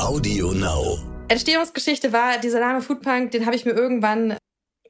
[0.00, 0.98] Audio Now.
[1.28, 4.36] Entstehungsgeschichte war dieser Name Foodpunk, den habe ich mir irgendwann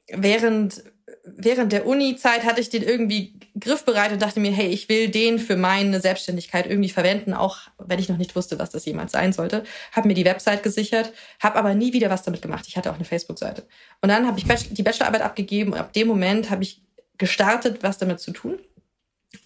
[0.07, 0.83] während
[1.23, 5.39] während der Uni-Zeit hatte ich den irgendwie griffbereit und dachte mir, hey, ich will den
[5.39, 9.33] für meine Selbstständigkeit irgendwie verwenden, auch wenn ich noch nicht wusste, was das jemals sein
[9.33, 9.63] sollte.
[9.91, 12.65] Habe mir die Website gesichert, habe aber nie wieder was damit gemacht.
[12.67, 13.67] Ich hatte auch eine Facebook-Seite.
[14.01, 16.81] Und dann habe ich die Bachelorarbeit abgegeben und ab dem Moment habe ich
[17.17, 18.59] gestartet, was damit zu tun.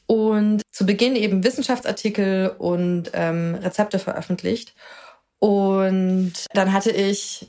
[0.07, 4.73] Und zu Beginn eben Wissenschaftsartikel und ähm, Rezepte veröffentlicht.
[5.39, 7.47] Und dann hatte ich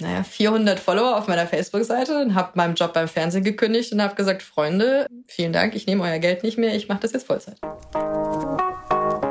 [0.00, 4.14] naja, 400 Follower auf meiner Facebook-Seite und habe meinen Job beim Fernsehen gekündigt und habe
[4.14, 7.58] gesagt, Freunde, vielen Dank, ich nehme euer Geld nicht mehr, ich mache das jetzt Vollzeit.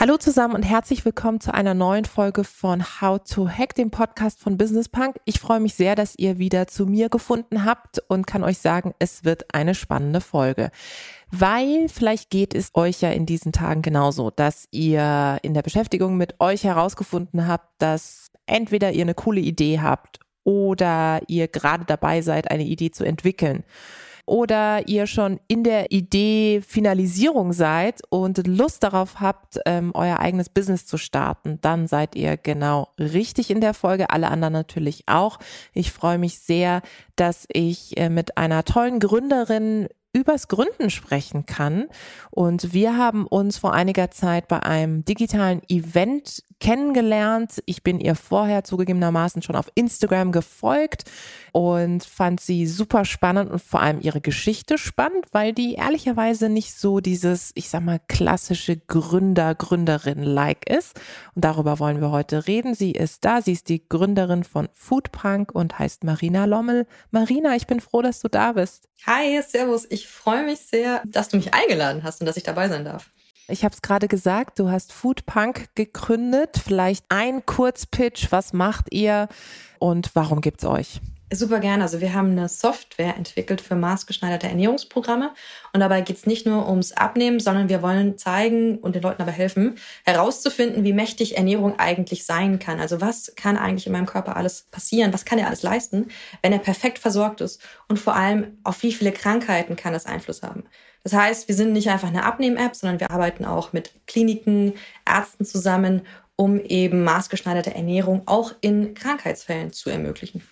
[0.00, 4.38] Hallo zusammen und herzlich willkommen zu einer neuen Folge von How to Hack, dem Podcast
[4.38, 5.16] von Business Punk.
[5.24, 8.94] Ich freue mich sehr, dass ihr wieder zu mir gefunden habt und kann euch sagen,
[9.00, 10.70] es wird eine spannende Folge.
[11.32, 16.16] Weil vielleicht geht es euch ja in diesen Tagen genauso, dass ihr in der Beschäftigung
[16.16, 22.22] mit euch herausgefunden habt, dass entweder ihr eine coole Idee habt oder ihr gerade dabei
[22.22, 23.64] seid, eine Idee zu entwickeln
[24.28, 30.48] oder ihr schon in der Idee Finalisierung seid und Lust darauf habt, ähm, euer eigenes
[30.48, 34.10] Business zu starten, dann seid ihr genau richtig in der Folge.
[34.10, 35.38] Alle anderen natürlich auch.
[35.72, 36.82] Ich freue mich sehr,
[37.16, 39.88] dass ich äh, mit einer tollen Gründerin
[40.18, 41.86] übers Gründen sprechen kann.
[42.30, 47.62] Und wir haben uns vor einiger Zeit bei einem digitalen Event kennengelernt.
[47.66, 51.04] Ich bin ihr vorher zugegebenermaßen schon auf Instagram gefolgt
[51.52, 56.74] und fand sie super spannend und vor allem ihre Geschichte spannend, weil die ehrlicherweise nicht
[56.74, 61.00] so dieses, ich sag mal, klassische Gründer, Gründerin-like ist.
[61.34, 62.74] Und darüber wollen wir heute reden.
[62.74, 63.40] Sie ist da.
[63.40, 66.86] Sie ist die Gründerin von Foodpunk und heißt Marina Lommel.
[67.12, 68.88] Marina, ich bin froh, dass du da bist.
[69.06, 69.86] Hi, Servus.
[69.90, 73.10] Ich freue mich sehr, dass du mich eingeladen hast und dass ich dabei sein darf.
[73.48, 76.60] Ich habe es gerade gesagt, du hast Foodpunk gegründet.
[76.62, 79.28] Vielleicht ein Kurzpitch, was macht ihr
[79.78, 81.00] und warum gibt's euch?
[81.30, 81.82] Super gerne.
[81.82, 85.34] Also wir haben eine Software entwickelt für maßgeschneiderte Ernährungsprogramme.
[85.74, 89.20] Und dabei geht es nicht nur ums Abnehmen, sondern wir wollen zeigen und den Leuten
[89.20, 92.80] aber helfen, herauszufinden, wie mächtig Ernährung eigentlich sein kann.
[92.80, 95.12] Also was kann eigentlich in meinem Körper alles passieren?
[95.12, 96.08] Was kann er alles leisten,
[96.40, 97.60] wenn er perfekt versorgt ist?
[97.88, 100.64] Und vor allem, auf wie viele Krankheiten kann das Einfluss haben?
[101.04, 104.72] Das heißt, wir sind nicht einfach eine Abnehm-App, sondern wir arbeiten auch mit Kliniken,
[105.06, 106.06] Ärzten zusammen,
[106.36, 110.42] um eben maßgeschneiderte Ernährung auch in Krankheitsfällen zu ermöglichen.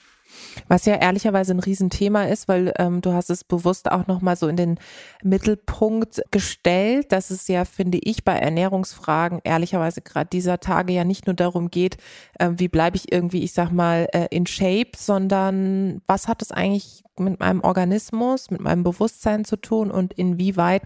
[0.68, 4.48] Was ja ehrlicherweise ein Riesenthema ist, weil ähm, du hast es bewusst auch nochmal so
[4.48, 4.78] in den
[5.22, 11.26] Mittelpunkt gestellt, dass es ja, finde ich, bei Ernährungsfragen ehrlicherweise gerade dieser Tage ja nicht
[11.26, 11.96] nur darum geht,
[12.38, 16.52] äh, wie bleibe ich irgendwie, ich sag mal, äh, in Shape, sondern was hat es
[16.52, 20.82] eigentlich mit meinem Organismus, mit meinem Bewusstsein zu tun und inwieweit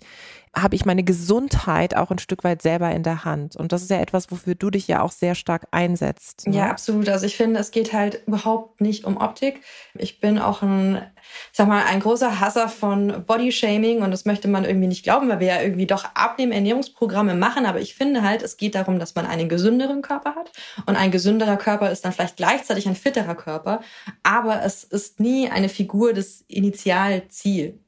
[0.54, 3.54] habe ich meine Gesundheit auch ein Stück weit selber in der Hand.
[3.54, 6.48] Und das ist ja etwas, wofür du dich ja auch sehr stark einsetzt.
[6.48, 6.56] Ne?
[6.56, 7.08] Ja, absolut.
[7.08, 9.60] Also ich finde, es geht halt überhaupt nicht um Optik.
[9.94, 11.02] Ich bin auch ein,
[11.50, 15.28] ich sag mal, ein großer Hasser von Bodyshaming und das möchte man irgendwie nicht glauben,
[15.28, 17.66] weil wir ja irgendwie doch abnehmen Ernährungsprogramme machen.
[17.66, 20.52] Aber ich finde halt, es geht darum, dass man einen gesünderen Körper hat
[20.86, 23.80] und ein gesünderer Körper ist dann vielleicht gleichzeitig ein fitterer Körper.
[24.22, 27.78] Aber es ist nie eine Figur des Initialziel.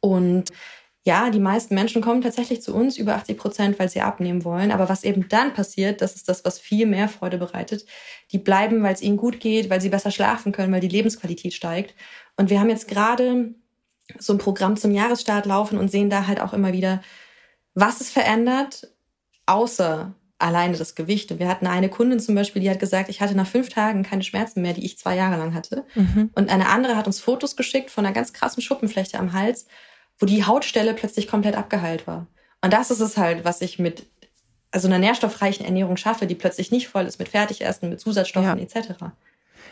[0.00, 0.52] Und
[1.06, 4.72] ja, die meisten Menschen kommen tatsächlich zu uns, über 80 Prozent, weil sie abnehmen wollen.
[4.72, 7.86] Aber was eben dann passiert, das ist das, was viel mehr Freude bereitet.
[8.32, 11.54] Die bleiben, weil es ihnen gut geht, weil sie besser schlafen können, weil die Lebensqualität
[11.54, 11.94] steigt.
[12.36, 13.54] Und wir haben jetzt gerade
[14.18, 17.00] so ein Programm zum Jahresstart laufen und sehen da halt auch immer wieder,
[17.74, 18.88] was es verändert,
[19.46, 21.30] außer alleine das Gewicht.
[21.30, 24.02] Und wir hatten eine Kundin zum Beispiel, die hat gesagt, ich hatte nach fünf Tagen
[24.02, 25.84] keine Schmerzen mehr, die ich zwei Jahre lang hatte.
[25.94, 26.30] Mhm.
[26.34, 29.66] Und eine andere hat uns Fotos geschickt von einer ganz krassen Schuppenflechte am Hals
[30.18, 32.26] wo die Hautstelle plötzlich komplett abgeheilt war.
[32.62, 34.06] Und das ist es halt, was ich mit
[34.70, 38.64] also einer nährstoffreichen Ernährung schaffe, die plötzlich nicht voll ist mit Fertigessen, mit Zusatzstoffen ja.
[38.64, 38.88] etc.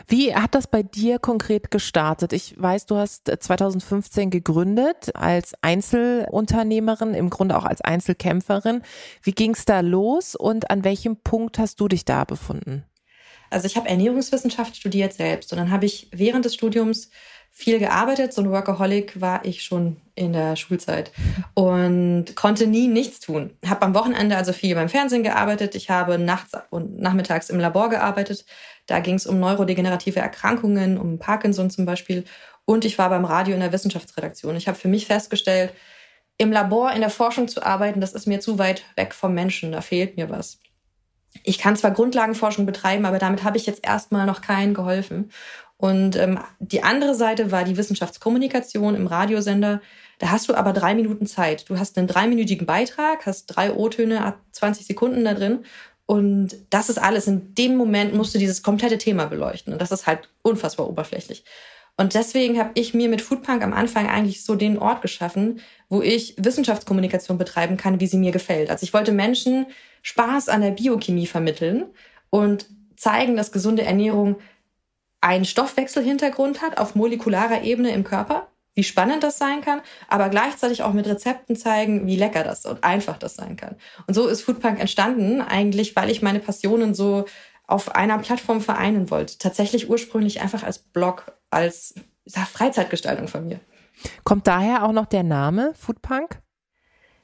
[0.07, 2.33] Wie hat das bei dir konkret gestartet?
[2.33, 8.83] Ich weiß, du hast 2015 gegründet als Einzelunternehmerin, im Grunde auch als Einzelkämpferin.
[9.23, 12.85] Wie ging es da los und an welchem Punkt hast du dich da befunden?
[13.51, 17.11] Also ich habe Ernährungswissenschaft studiert selbst und dann habe ich während des Studiums
[17.57, 18.33] viel gearbeitet.
[18.35, 21.13] So ein Workaholic war ich schon in der Schulzeit
[21.55, 23.57] und konnte nie nichts tun.
[23.65, 25.77] Habe am Wochenende also viel beim Fernsehen gearbeitet.
[25.77, 28.45] Ich habe nachts und nachmittags im Labor gearbeitet.
[28.87, 32.25] Da ging es um neurodegenerative Erkrankungen, um Parkinson zum Beispiel.
[32.65, 34.57] Und ich war beim Radio in der Wissenschaftsredaktion.
[34.57, 35.73] Ich habe für mich festgestellt,
[36.37, 39.71] im Labor, in der Forschung zu arbeiten, das ist mir zu weit weg vom Menschen.
[39.71, 40.59] Da fehlt mir was.
[41.43, 45.31] Ich kann zwar Grundlagenforschung betreiben, aber damit habe ich jetzt erstmal noch keinen geholfen.
[45.85, 49.83] Und ähm, die andere Seite war die Wissenschaftskommunikation im Radiosender.
[50.19, 51.69] Da hast du aber drei Minuten Zeit.
[51.69, 55.67] Du hast einen dreiminütigen Beitrag, hast drei O-Töne, 20 Sekunden da drin.
[56.07, 57.27] Und das ist alles.
[57.27, 59.75] In dem Moment musst du dieses komplette Thema beleuchten.
[59.75, 61.45] Und das ist halt unfassbar oberflächlich.
[61.99, 65.61] Und deswegen habe ich mir mit Foodpunk am Anfang eigentlich so den Ort geschaffen,
[65.91, 68.71] wo ich Wissenschaftskommunikation betreiben kann, wie sie mir gefällt.
[68.71, 69.67] Also ich wollte Menschen
[70.01, 71.85] Spaß an der Biochemie vermitteln
[72.31, 74.37] und zeigen, dass gesunde Ernährung
[75.25, 80.83] einen Stoffwechselhintergrund hat auf molekularer Ebene im Körper, wie spannend das sein kann, aber gleichzeitig
[80.83, 83.77] auch mit Rezepten zeigen, wie lecker das und einfach das sein kann.
[84.07, 87.25] Und so ist Foodpunk entstanden, eigentlich, weil ich meine Passionen so
[87.67, 89.39] auf einer Plattform vereinen wollte.
[89.39, 91.95] Tatsächlich ursprünglich einfach als Blog, als
[92.29, 93.61] Freizeitgestaltung von mir.
[94.25, 96.44] Kommt daher auch noch der Name Foodpunk?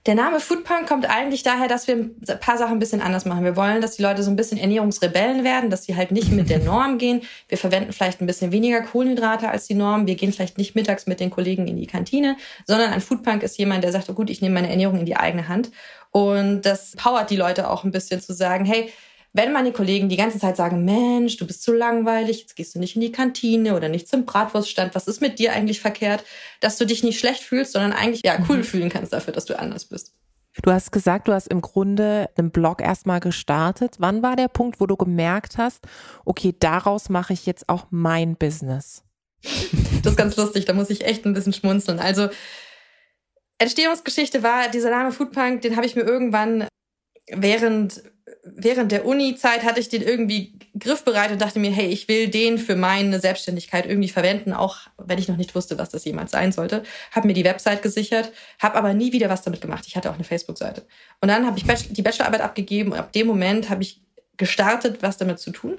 [0.07, 3.45] Der Name Foodpunk kommt eigentlich daher, dass wir ein paar Sachen ein bisschen anders machen.
[3.45, 6.49] Wir wollen, dass die Leute so ein bisschen Ernährungsrebellen werden, dass sie halt nicht mit
[6.49, 7.21] der Norm gehen.
[7.49, 10.07] Wir verwenden vielleicht ein bisschen weniger Kohlenhydrate als die Norm.
[10.07, 13.59] Wir gehen vielleicht nicht mittags mit den Kollegen in die Kantine, sondern ein Foodpunk ist
[13.59, 15.71] jemand, der sagt, oh gut, ich nehme meine Ernährung in die eigene Hand.
[16.13, 18.91] Und das powert die Leute auch ein bisschen zu sagen, hey,
[19.33, 22.79] wenn meine Kollegen die ganze Zeit sagen, Mensch, du bist zu langweilig, jetzt gehst du
[22.79, 26.25] nicht in die Kantine oder nicht zum Bratwurststand, was ist mit dir eigentlich verkehrt,
[26.61, 28.65] dass du dich nicht schlecht fühlst, sondern eigentlich ja cool mhm.
[28.65, 30.15] fühlen kannst dafür, dass du anders bist.
[30.63, 33.97] Du hast gesagt, du hast im Grunde einen Blog erstmal gestartet.
[33.99, 35.87] Wann war der Punkt, wo du gemerkt hast,
[36.25, 39.05] okay, daraus mache ich jetzt auch mein Business?
[40.03, 41.99] Das ist ganz lustig, da muss ich echt ein bisschen schmunzeln.
[41.99, 42.31] Also
[43.59, 46.67] Entstehungsgeschichte war, dieser Name Foodpunk, den habe ich mir irgendwann
[47.31, 48.03] während
[48.45, 52.59] während der Uni-Zeit hatte ich den irgendwie griffbereit und dachte mir, hey, ich will den
[52.59, 56.53] für meine Selbstständigkeit irgendwie verwenden, auch wenn ich noch nicht wusste, was das jemals sein
[56.53, 56.83] sollte.
[57.13, 59.85] Habe mir die Website gesichert, habe aber nie wieder was damit gemacht.
[59.87, 60.87] Ich hatte auch eine Facebook-Seite.
[61.21, 64.03] Und dann habe ich die Bachelorarbeit abgegeben und ab dem Moment habe ich
[64.37, 65.79] gestartet, was damit zu tun.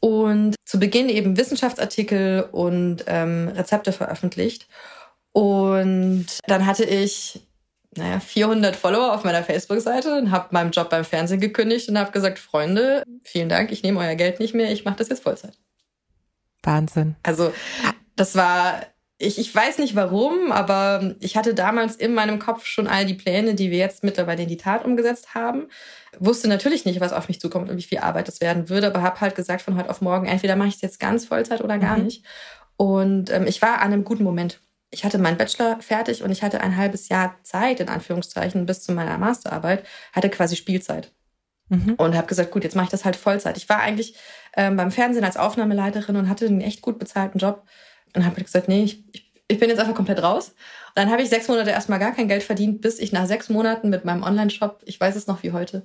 [0.00, 4.68] Und zu Beginn eben Wissenschaftsartikel und ähm, Rezepte veröffentlicht.
[5.32, 7.47] Und dann hatte ich
[7.96, 12.12] naja, 400 Follower auf meiner Facebook-Seite und habe meinen Job beim Fernsehen gekündigt und habe
[12.12, 15.58] gesagt, Freunde, vielen Dank, ich nehme euer Geld nicht mehr, ich mache das jetzt Vollzeit.
[16.62, 17.16] Wahnsinn.
[17.22, 17.52] Also
[18.14, 18.82] das war,
[19.16, 23.14] ich, ich weiß nicht warum, aber ich hatte damals in meinem Kopf schon all die
[23.14, 25.68] Pläne, die wir jetzt mittlerweile in die Tat umgesetzt haben.
[26.18, 29.02] Wusste natürlich nicht, was auf mich zukommt und wie viel Arbeit das werden würde, aber
[29.02, 31.78] habe halt gesagt von heute auf morgen, entweder mache ich es jetzt ganz Vollzeit oder
[31.78, 32.04] gar mhm.
[32.04, 32.24] nicht.
[32.76, 36.42] Und ähm, ich war an einem guten Moment ich hatte meinen Bachelor fertig und ich
[36.42, 41.12] hatte ein halbes Jahr Zeit, in Anführungszeichen, bis zu meiner Masterarbeit, hatte quasi Spielzeit.
[41.68, 41.94] Mhm.
[41.98, 43.58] Und habe gesagt, gut, jetzt mache ich das halt Vollzeit.
[43.58, 44.14] Ich war eigentlich
[44.56, 47.64] ähm, beim Fernsehen als Aufnahmeleiterin und hatte einen echt gut bezahlten Job.
[48.16, 50.48] Und habe gesagt, nee, ich, ich, ich bin jetzt einfach komplett raus.
[50.48, 53.50] Und dann habe ich sechs Monate erstmal gar kein Geld verdient, bis ich nach sechs
[53.50, 55.84] Monaten mit meinem Online-Shop, ich weiß es noch wie heute,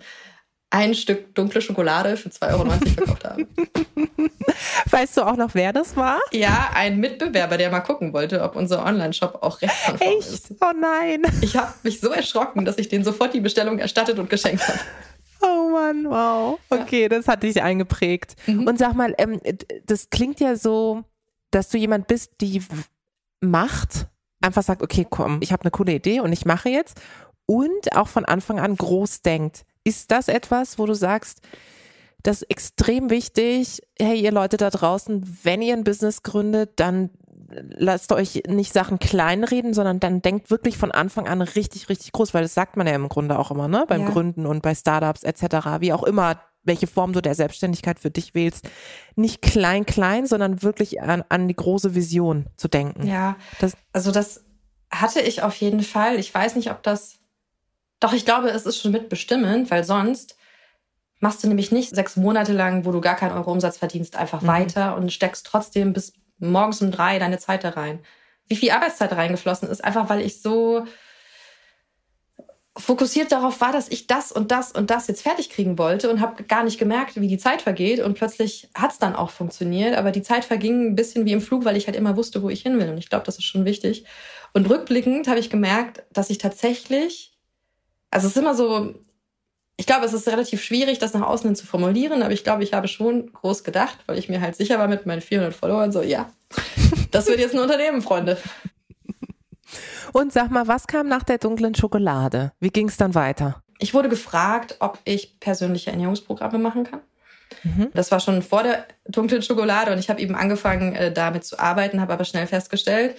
[0.73, 3.47] ein Stück dunkle Schokolade für 2,90 Euro verkauft habe.
[4.89, 6.19] Weißt du auch noch, wer das war?
[6.31, 10.29] Ja, ein Mitbewerber, der mal gucken wollte, ob unser Online-Shop auch rechtskonform Echt?
[10.29, 10.51] ist.
[10.59, 11.21] Oh nein.
[11.41, 14.79] Ich habe mich so erschrocken, dass ich denen sofort die Bestellung erstattet und geschenkt habe.
[15.41, 16.59] Oh Mann, wow.
[16.69, 17.09] Okay, ja.
[17.09, 18.35] das hat dich eingeprägt.
[18.47, 18.65] Mhm.
[18.65, 19.39] Und sag mal, ähm,
[19.85, 21.03] das klingt ja so,
[21.51, 22.63] dass du jemand bist, die
[23.41, 24.07] macht,
[24.41, 26.99] einfach sagt, okay, komm, ich habe eine coole Idee und ich mache jetzt
[27.45, 29.65] und auch von Anfang an groß denkt.
[29.83, 31.41] Ist das etwas, wo du sagst,
[32.21, 37.09] das ist extrem wichtig, hey ihr Leute da draußen, wenn ihr ein Business gründet, dann
[37.75, 42.33] lasst euch nicht Sachen kleinreden, sondern dann denkt wirklich von Anfang an richtig, richtig groß,
[42.33, 43.85] weil das sagt man ja im Grunde auch immer, ne?
[43.87, 44.09] Beim ja.
[44.09, 48.33] Gründen und bei Startups etc., wie auch immer, welche Form du der Selbstständigkeit für dich
[48.33, 48.69] wählst.
[49.15, 53.05] Nicht klein, klein, sondern wirklich an, an die große Vision zu denken.
[53.05, 54.45] Ja, das, also das
[54.91, 56.19] hatte ich auf jeden Fall.
[56.19, 57.19] Ich weiß nicht, ob das
[58.03, 60.35] doch, ich glaube, es ist schon mitbestimmend, weil sonst
[61.19, 64.41] machst du nämlich nicht sechs Monate lang, wo du gar keinen Euro Umsatz verdienst, einfach
[64.41, 64.47] mhm.
[64.47, 67.99] weiter und steckst trotzdem bis morgens um drei deine Zeit da rein.
[68.47, 70.85] Wie viel Arbeitszeit reingeflossen ist, einfach weil ich so
[72.75, 76.19] fokussiert darauf war, dass ich das und das und das jetzt fertig kriegen wollte und
[76.19, 78.01] habe gar nicht gemerkt, wie die Zeit vergeht.
[78.01, 79.95] Und plötzlich hat es dann auch funktioniert.
[79.95, 82.49] Aber die Zeit verging ein bisschen wie im Flug, weil ich halt immer wusste, wo
[82.49, 82.89] ich hin will.
[82.89, 84.05] Und ich glaube, das ist schon wichtig.
[84.53, 87.32] Und rückblickend habe ich gemerkt, dass ich tatsächlich
[88.13, 88.95] also es ist immer so,
[89.77, 92.63] ich glaube, es ist relativ schwierig, das nach außen hin zu formulieren, aber ich glaube,
[92.63, 95.91] ich habe schon groß gedacht, weil ich mir halt sicher war mit meinen 400 Followern,
[95.91, 96.29] so, ja,
[97.13, 98.37] Das wird jetzt ein Unternehmen, Freunde.
[100.13, 102.51] Und sag mal, was kam nach der dunklen Schokolade?
[102.59, 103.63] Wie ging es dann weiter?
[103.79, 107.01] Ich wurde gefragt, ob ich persönliche Ernährungsprogramme machen kann.
[107.63, 107.89] Mhm.
[107.93, 111.59] Das war schon vor der dunklen Schokolade und ich habe eben angefangen, äh, damit zu
[111.59, 113.15] arbeiten, habe aber schnell festgestellt,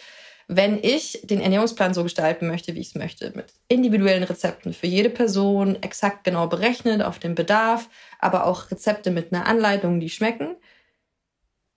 [0.48, 4.86] wenn ich den Ernährungsplan so gestalten möchte, wie ich es möchte, mit individuellen Rezepten für
[4.86, 10.10] jede Person, exakt genau berechnet auf den Bedarf, aber auch Rezepte mit einer Anleitung, die
[10.10, 10.56] schmecken,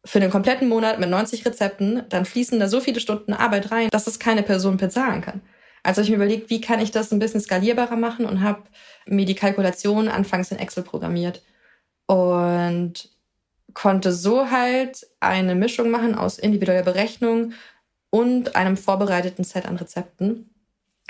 [0.06, 3.90] für den kompletten Monat mit 90 Rezepten, dann fließen da so viele Stunden Arbeit rein,
[3.92, 5.42] dass es keine Person bezahlen kann.
[5.84, 8.64] Also ich mir überlegt, wie kann ich das ein bisschen skalierbarer machen und habe
[9.06, 11.44] mir die Kalkulation anfangs in Excel programmiert
[12.08, 13.10] und
[13.74, 17.54] konnte so halt eine Mischung machen aus individueller Berechnung
[18.18, 20.50] und einem vorbereiteten Set an Rezepten.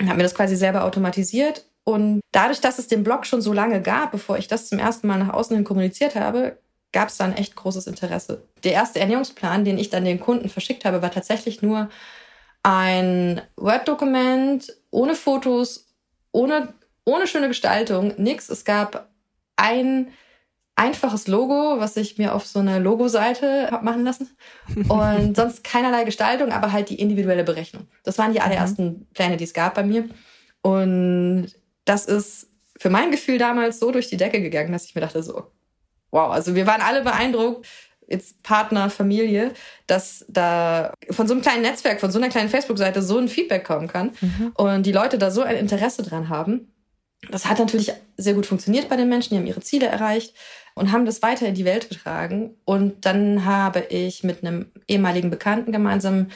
[0.00, 1.64] Habe mir das quasi selber automatisiert.
[1.84, 5.06] Und dadurch, dass es den Blog schon so lange gab, bevor ich das zum ersten
[5.06, 6.58] Mal nach außen hin kommuniziert habe,
[6.92, 8.42] gab es dann echt großes Interesse.
[8.62, 11.88] Der erste Ernährungsplan, den ich dann den Kunden verschickt habe, war tatsächlich nur
[12.62, 15.86] ein Word-Dokument ohne Fotos,
[16.30, 16.74] ohne,
[17.06, 18.50] ohne schöne Gestaltung, nix.
[18.50, 19.08] Es gab
[19.56, 20.08] ein
[20.78, 24.30] einfaches Logo, was ich mir auf so einer Logo-Seite habe machen lassen.
[24.88, 27.88] Und sonst keinerlei Gestaltung, aber halt die individuelle Berechnung.
[28.04, 29.06] Das waren die allerersten mhm.
[29.12, 30.08] Pläne, die es gab bei mir.
[30.62, 31.48] Und
[31.84, 35.22] das ist für mein Gefühl damals so durch die Decke gegangen, dass ich mir dachte,
[35.22, 35.50] so,
[36.10, 37.66] wow, also wir waren alle beeindruckt,
[38.06, 39.52] jetzt Partner, Familie,
[39.86, 43.64] dass da von so einem kleinen Netzwerk, von so einer kleinen Facebook-Seite so ein Feedback
[43.64, 44.52] kommen kann mhm.
[44.54, 46.72] und die Leute da so ein Interesse dran haben.
[47.30, 50.34] Das hat natürlich sehr gut funktioniert bei den Menschen, die haben ihre Ziele erreicht
[50.78, 52.54] und haben das weiter in die Welt getragen.
[52.64, 56.28] Und dann habe ich mit einem ehemaligen Bekannten gemeinsam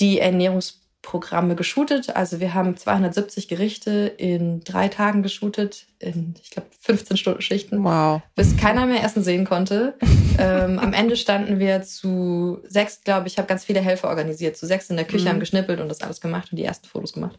[0.00, 2.14] die Ernährungsprogramme geshootet.
[2.14, 7.82] Also wir haben 270 Gerichte in drei Tagen geshootet, in, ich glaube, 15 Stunden Schichten.
[7.82, 8.22] Wow.
[8.34, 9.94] Bis keiner mehr Essen sehen konnte.
[10.38, 14.56] ähm, am Ende standen wir zu sechs, glaube ich, ich habe ganz viele Helfer organisiert.
[14.56, 15.28] Zu sechs in der Küche, mhm.
[15.30, 17.38] haben geschnippelt und das alles gemacht und die ersten Fotos gemacht.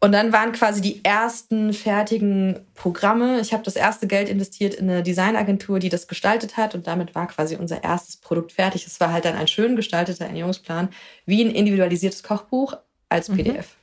[0.00, 3.40] Und dann waren quasi die ersten fertigen Programme.
[3.40, 6.76] Ich habe das erste Geld investiert in eine Designagentur, die das gestaltet hat.
[6.76, 8.86] Und damit war quasi unser erstes Produkt fertig.
[8.86, 10.90] Es war halt dann ein schön gestalteter Ernährungsplan,
[11.26, 12.76] wie ein individualisiertes Kochbuch
[13.08, 13.76] als PDF.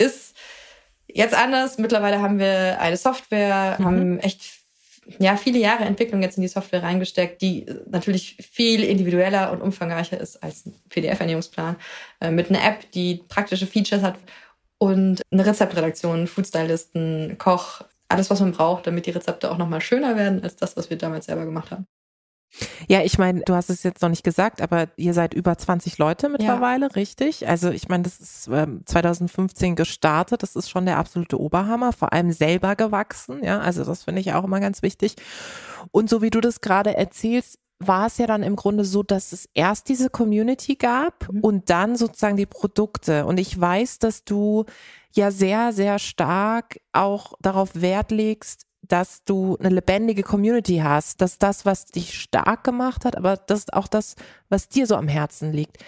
[0.00, 0.06] Mhm.
[0.06, 0.36] Ist
[1.06, 1.78] jetzt anders.
[1.78, 3.84] Mittlerweile haben wir eine Software, mhm.
[3.84, 4.42] haben echt
[5.18, 10.20] ja, viele Jahre Entwicklung jetzt in die Software reingesteckt, die natürlich viel individueller und umfangreicher
[10.20, 11.76] ist als ein PDF-Ernährungsplan.
[12.20, 14.16] Äh, mit einer App, die praktische Features hat
[14.82, 20.16] und eine Rezeptredaktion, Foodstylisten, Koch, alles, was man braucht, damit die Rezepte auch nochmal schöner
[20.16, 21.86] werden als das, was wir damals selber gemacht haben.
[22.88, 25.98] Ja, ich meine, du hast es jetzt noch nicht gesagt, aber ihr seid über 20
[25.98, 26.92] Leute mittlerweile, ja.
[26.94, 27.46] richtig?
[27.46, 32.12] Also ich meine, das ist ähm, 2015 gestartet, das ist schon der absolute Oberhammer, vor
[32.12, 35.14] allem selber gewachsen, ja, also das finde ich auch immer ganz wichtig.
[35.92, 39.32] Und so wie du das gerade erzählst, war es ja dann im Grunde so, dass
[39.32, 41.40] es erst diese Community gab mhm.
[41.40, 43.26] und dann sozusagen die Produkte.
[43.26, 44.64] Und ich weiß, dass du
[45.12, 51.38] ja sehr, sehr stark auch darauf Wert legst, dass du eine lebendige Community hast, dass
[51.38, 54.16] das, was dich stark gemacht hat, aber das ist auch das,
[54.48, 55.78] was dir so am Herzen liegt.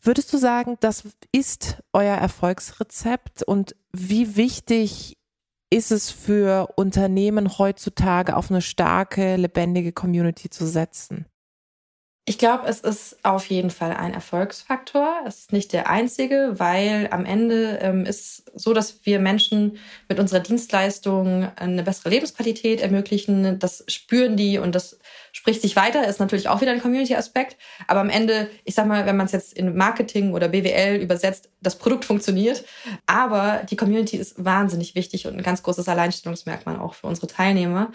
[0.00, 5.16] Würdest du sagen, das ist euer Erfolgsrezept und wie wichtig
[5.72, 11.24] ist es für Unternehmen heutzutage auf eine starke, lebendige Community zu setzen?
[12.24, 15.22] Ich glaube, es ist auf jeden Fall ein Erfolgsfaktor.
[15.26, 20.20] Es ist nicht der einzige, weil am Ende ähm, ist so, dass wir Menschen mit
[20.20, 23.58] unserer Dienstleistung eine bessere Lebensqualität ermöglichen.
[23.58, 25.00] Das spüren die und das
[25.32, 26.06] spricht sich weiter.
[26.06, 27.56] Ist natürlich auch wieder ein Community-Aspekt.
[27.88, 31.50] Aber am Ende, ich sag mal, wenn man es jetzt in Marketing oder BWL übersetzt,
[31.60, 32.64] das Produkt funktioniert.
[33.04, 37.90] Aber die Community ist wahnsinnig wichtig und ein ganz großes Alleinstellungsmerkmal auch für unsere Teilnehmer.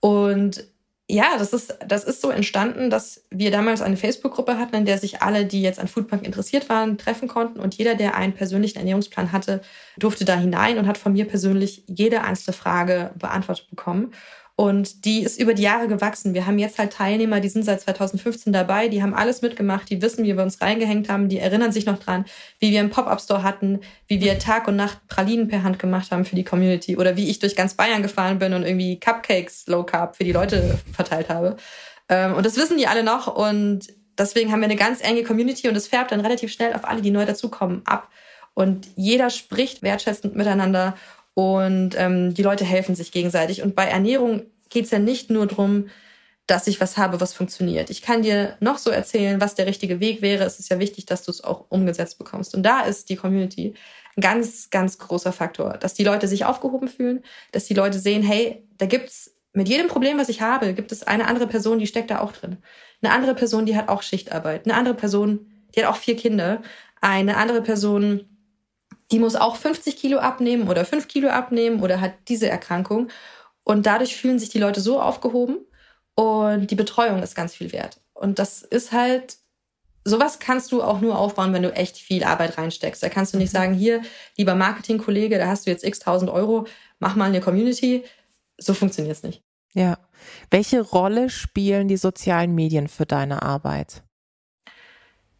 [0.00, 0.66] Und
[1.06, 4.96] ja, das ist, das ist so entstanden, dass wir damals eine Facebook-Gruppe hatten, in der
[4.96, 7.60] sich alle, die jetzt an Foodpunk interessiert waren, treffen konnten.
[7.60, 9.60] Und jeder, der einen persönlichen Ernährungsplan hatte,
[9.98, 14.12] durfte da hinein und hat von mir persönlich jede einzelne Frage beantwortet bekommen.
[14.56, 16.32] Und die ist über die Jahre gewachsen.
[16.32, 20.00] Wir haben jetzt halt Teilnehmer, die sind seit 2015 dabei, die haben alles mitgemacht, die
[20.00, 22.24] wissen, wie wir uns reingehängt haben, die erinnern sich noch dran,
[22.60, 26.24] wie wir einen Pop-Up-Store hatten, wie wir Tag und Nacht Pralinen per Hand gemacht haben
[26.24, 29.82] für die Community oder wie ich durch ganz Bayern gefahren bin und irgendwie Cupcakes Low
[29.82, 31.56] Carb für die Leute verteilt habe.
[32.08, 35.68] Ähm, und das wissen die alle noch und deswegen haben wir eine ganz enge Community
[35.68, 38.08] und es färbt dann relativ schnell auf alle, die neu dazukommen, ab.
[38.54, 40.94] Und jeder spricht wertschätzend miteinander
[41.34, 43.62] und ähm, die Leute helfen sich gegenseitig.
[43.62, 45.86] Und bei Ernährung geht es ja nicht nur darum,
[46.46, 47.90] dass ich was habe, was funktioniert.
[47.90, 50.44] Ich kann dir noch so erzählen, was der richtige Weg wäre.
[50.44, 52.54] Es ist ja wichtig, dass du es auch umgesetzt bekommst.
[52.54, 53.74] Und da ist die Community
[54.16, 57.22] ein ganz, ganz großer Faktor, dass die Leute sich aufgehoben fühlen,
[57.52, 61.04] dass die Leute sehen, hey, da gibt's mit jedem Problem, was ich habe, gibt es
[61.04, 62.58] eine andere Person, die steckt da auch drin.
[63.00, 64.66] Eine andere Person, die hat auch Schichtarbeit.
[64.66, 66.60] Eine andere Person, die hat auch vier Kinder.
[67.00, 68.33] Eine andere Person,
[69.14, 73.10] die muss auch 50 Kilo abnehmen oder 5 Kilo abnehmen oder hat diese Erkrankung.
[73.62, 75.58] Und dadurch fühlen sich die Leute so aufgehoben
[76.16, 78.00] und die Betreuung ist ganz viel wert.
[78.12, 79.36] Und das ist halt,
[80.04, 83.04] sowas kannst du auch nur aufbauen, wenn du echt viel Arbeit reinsteckst.
[83.04, 83.56] Da kannst du nicht mhm.
[83.56, 84.02] sagen, hier,
[84.36, 86.66] lieber Marketingkollege, da hast du jetzt x tausend Euro,
[86.98, 88.02] mach mal eine Community.
[88.58, 89.44] So funktioniert es nicht.
[89.74, 89.96] Ja.
[90.50, 94.03] Welche Rolle spielen die sozialen Medien für deine Arbeit?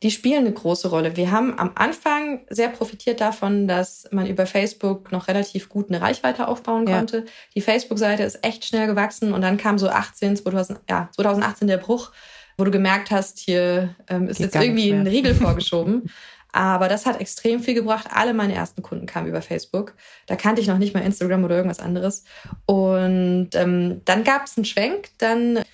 [0.05, 1.17] Die spielen eine große Rolle.
[1.17, 6.03] Wir haben am Anfang sehr profitiert davon, dass man über Facebook noch relativ gut eine
[6.03, 7.17] Reichweite aufbauen konnte.
[7.17, 7.25] Ja.
[7.55, 11.79] Die Facebook-Seite ist echt schnell gewachsen und dann kam so 18, 2000, ja, 2018 der
[11.79, 12.13] Bruch,
[12.59, 16.11] wo du gemerkt hast, hier ähm, ist Geht jetzt irgendwie ein Riegel vorgeschoben.
[16.53, 18.09] Aber das hat extrem viel gebracht.
[18.13, 19.95] Alle meine ersten Kunden kamen über Facebook.
[20.27, 22.25] Da kannte ich noch nicht mal Instagram oder irgendwas anderes.
[22.67, 25.09] Und ähm, dann gab es einen Schwenk.
[25.17, 25.65] Dann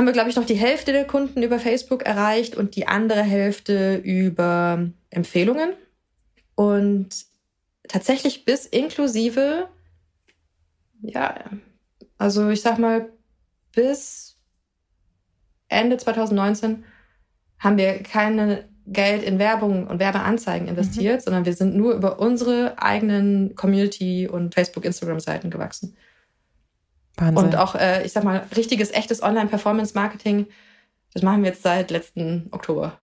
[0.00, 3.22] haben wir, glaube ich, noch die Hälfte der Kunden über Facebook erreicht und die andere
[3.22, 5.74] Hälfte über Empfehlungen.
[6.54, 7.26] Und
[7.86, 9.68] tatsächlich bis inklusive,
[11.02, 11.34] ja,
[12.16, 13.10] also ich sag mal,
[13.74, 14.38] bis
[15.68, 16.82] Ende 2019
[17.58, 21.24] haben wir keine Geld in Werbung und Werbeanzeigen investiert, mhm.
[21.24, 25.94] sondern wir sind nur über unsere eigenen Community- und Facebook-, Instagram-Seiten gewachsen.
[27.20, 27.44] Wahnsinn.
[27.44, 30.46] Und auch, äh, ich sag mal, richtiges, echtes Online-Performance-Marketing,
[31.12, 32.98] das machen wir jetzt seit letzten Oktober.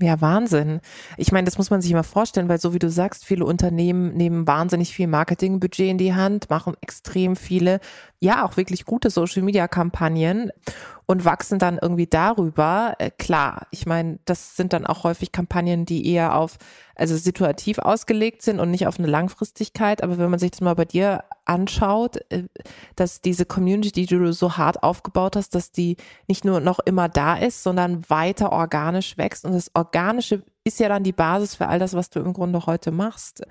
[0.00, 0.80] Ja, Wahnsinn.
[1.16, 4.14] Ich meine, das muss man sich immer vorstellen, weil so wie du sagst, viele Unternehmen
[4.14, 7.78] nehmen wahnsinnig viel Marketingbudget in die Hand, machen extrem viele,
[8.18, 10.50] ja, auch wirklich gute Social-Media-Kampagnen
[11.06, 12.94] und wachsen dann irgendwie darüber.
[12.98, 16.56] Äh, klar, ich meine, das sind dann auch häufig Kampagnen, die eher auf,
[16.94, 20.02] also situativ ausgelegt sind und nicht auf eine Langfristigkeit.
[20.02, 22.44] Aber wenn man sich das mal bei dir anschaut, äh,
[22.96, 25.96] dass diese Community, die du so hart aufgebaut hast, dass die
[26.26, 29.44] nicht nur noch immer da ist, sondern weiter organisch wächst.
[29.44, 32.64] Und das Organische ist ja dann die Basis für all das, was du im Grunde
[32.66, 33.42] heute machst.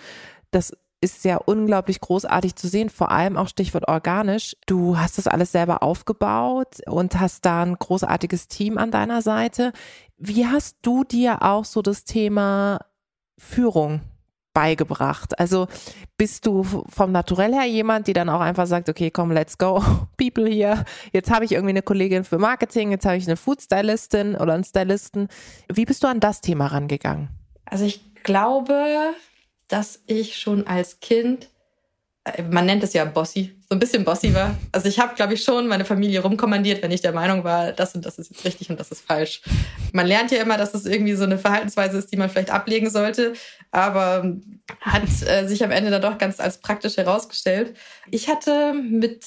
[0.50, 4.56] Das ist ja unglaublich großartig zu sehen, vor allem auch Stichwort organisch.
[4.66, 9.74] Du hast das alles selber aufgebaut und hast da ein großartiges Team an deiner Seite.
[10.18, 12.80] Wie hast du dir auch so das Thema
[13.38, 14.02] Führung
[14.54, 15.38] beigebracht?
[15.38, 15.68] Also
[16.18, 19.84] bist du vom Naturell her jemand, die dann auch einfach sagt, okay, komm, let's go,
[20.18, 20.86] people hier.
[21.12, 24.54] Jetzt habe ich irgendwie eine Kollegin für Marketing, jetzt habe ich eine Food Stylistin oder
[24.54, 25.28] einen Stylisten.
[25.68, 27.28] Wie bist du an das Thema rangegangen?
[27.66, 29.14] Also ich glaube,
[29.74, 31.50] dass ich schon als Kind,
[32.26, 34.56] äh, man nennt es ja Bossy, so ein bisschen Bossy war.
[34.72, 37.96] Also ich habe, glaube ich, schon meine Familie rumkommandiert, wenn ich der Meinung war, das
[37.96, 39.42] und das ist jetzt richtig und das ist falsch.
[39.92, 42.92] Man lernt ja immer, dass es irgendwie so eine Verhaltensweise ist, die man vielleicht ablegen
[42.92, 43.34] sollte,
[43.72, 44.36] aber
[44.80, 47.76] hat äh, sich am Ende dann doch ganz als praktisch herausgestellt.
[48.12, 49.26] Ich hatte mit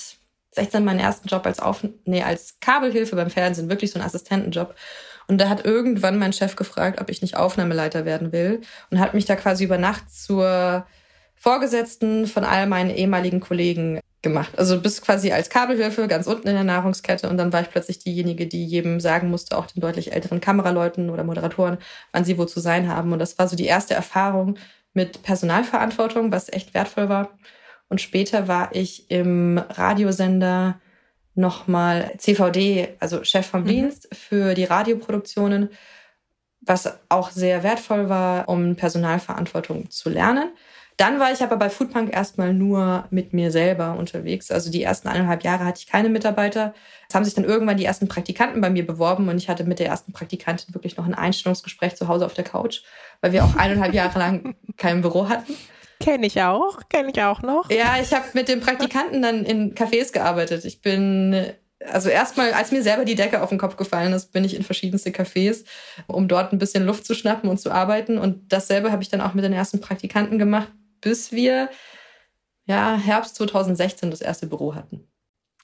[0.52, 4.76] 16 meinen ersten Job als Auf nee, als Kabelhilfe beim Fernsehen, wirklich so einen Assistentenjob.
[5.28, 8.60] Und da hat irgendwann mein Chef gefragt, ob ich nicht Aufnahmeleiter werden will
[8.90, 10.86] und hat mich da quasi über Nacht zur
[11.34, 14.52] Vorgesetzten von all meinen ehemaligen Kollegen gemacht.
[14.56, 17.98] Also bis quasi als Kabelhilfe ganz unten in der Nahrungskette und dann war ich plötzlich
[17.98, 21.78] diejenige, die jedem sagen musste, auch den deutlich älteren Kameraleuten oder Moderatoren,
[22.12, 23.12] wann sie wo zu sein haben.
[23.12, 24.56] Und das war so die erste Erfahrung
[24.94, 27.38] mit Personalverantwortung, was echt wertvoll war.
[27.88, 30.80] Und später war ich im Radiosender
[31.36, 33.66] nochmal CVD, also Chef vom mhm.
[33.66, 35.70] Dienst für die Radioproduktionen,
[36.60, 40.50] was auch sehr wertvoll war, um Personalverantwortung zu lernen.
[40.96, 44.50] Dann war ich aber bei Foodpunk erstmal nur mit mir selber unterwegs.
[44.50, 46.72] Also die ersten eineinhalb Jahre hatte ich keine Mitarbeiter.
[47.06, 49.78] Es haben sich dann irgendwann die ersten Praktikanten bei mir beworben und ich hatte mit
[49.78, 52.80] der ersten Praktikantin wirklich noch ein Einstellungsgespräch zu Hause auf der Couch,
[53.20, 55.54] weil wir auch eineinhalb Jahre lang kein Büro hatten.
[56.00, 57.70] Kenne ich auch, kenne ich auch noch.
[57.70, 60.64] Ja, ich habe mit den Praktikanten dann in Cafés gearbeitet.
[60.64, 61.52] Ich bin,
[61.84, 64.62] also erstmal, als mir selber die Decke auf den Kopf gefallen ist, bin ich in
[64.62, 65.64] verschiedenste Cafés,
[66.06, 68.18] um dort ein bisschen Luft zu schnappen und zu arbeiten.
[68.18, 71.70] Und dasselbe habe ich dann auch mit den ersten Praktikanten gemacht, bis wir
[72.66, 75.08] ja Herbst 2016 das erste Büro hatten.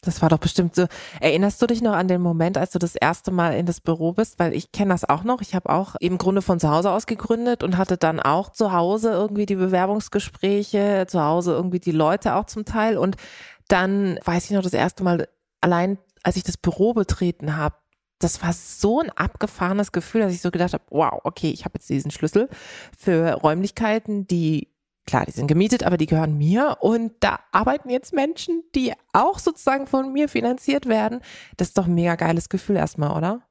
[0.05, 0.87] Das war doch bestimmt so.
[1.21, 4.12] Erinnerst du dich noch an den Moment, als du das erste Mal in das Büro
[4.12, 4.41] bist?
[4.41, 5.41] Weil ich kenne das auch noch.
[5.41, 8.73] Ich habe auch im Grunde von zu Hause aus gegründet und hatte dann auch zu
[8.73, 12.99] Hause irgendwie die Bewerbungsgespräche, zu Hause irgendwie die Leute auch zum Teil.
[12.99, 13.17] Und
[13.69, 15.29] dann weiß ich noch das erste Mal,
[15.61, 17.77] allein als ich das Büro betreten habe,
[18.19, 21.75] das war so ein abgefahrenes Gefühl, dass ich so gedacht habe, wow, okay, ich habe
[21.77, 22.49] jetzt diesen Schlüssel
[22.97, 24.72] für Räumlichkeiten, die
[25.07, 29.38] klar, die sind gemietet, aber die gehören mir und da arbeiten jetzt Menschen, die auch
[29.38, 31.21] sozusagen von mir finanziert werden.
[31.57, 33.43] Das ist doch ein mega geiles Gefühl erstmal, oder?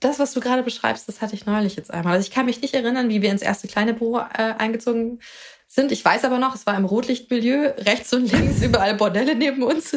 [0.00, 2.14] Das, was du gerade beschreibst, das hatte ich neulich jetzt einmal.
[2.14, 5.20] Also ich kann mich nicht erinnern, wie wir ins erste kleine Büro äh, eingezogen
[5.68, 5.92] sind.
[5.92, 9.96] Ich weiß aber noch, es war im Rotlichtmilieu, rechts und links überall Bordelle neben uns.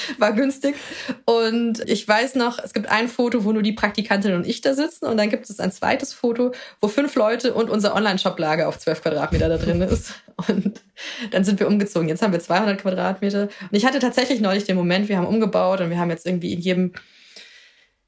[0.18, 0.76] war günstig.
[1.24, 4.74] Und ich weiß noch, es gibt ein Foto, wo nur die Praktikantin und ich da
[4.74, 5.06] sitzen.
[5.06, 9.02] Und dann gibt es ein zweites Foto, wo fünf Leute und unser Online-Shop-Lager auf zwölf
[9.02, 10.12] Quadratmeter da drin ist.
[10.48, 10.80] Und
[11.30, 12.08] dann sind wir umgezogen.
[12.08, 13.42] Jetzt haben wir 200 Quadratmeter.
[13.42, 16.52] Und ich hatte tatsächlich neulich den Moment, wir haben umgebaut und wir haben jetzt irgendwie
[16.52, 16.92] in jedem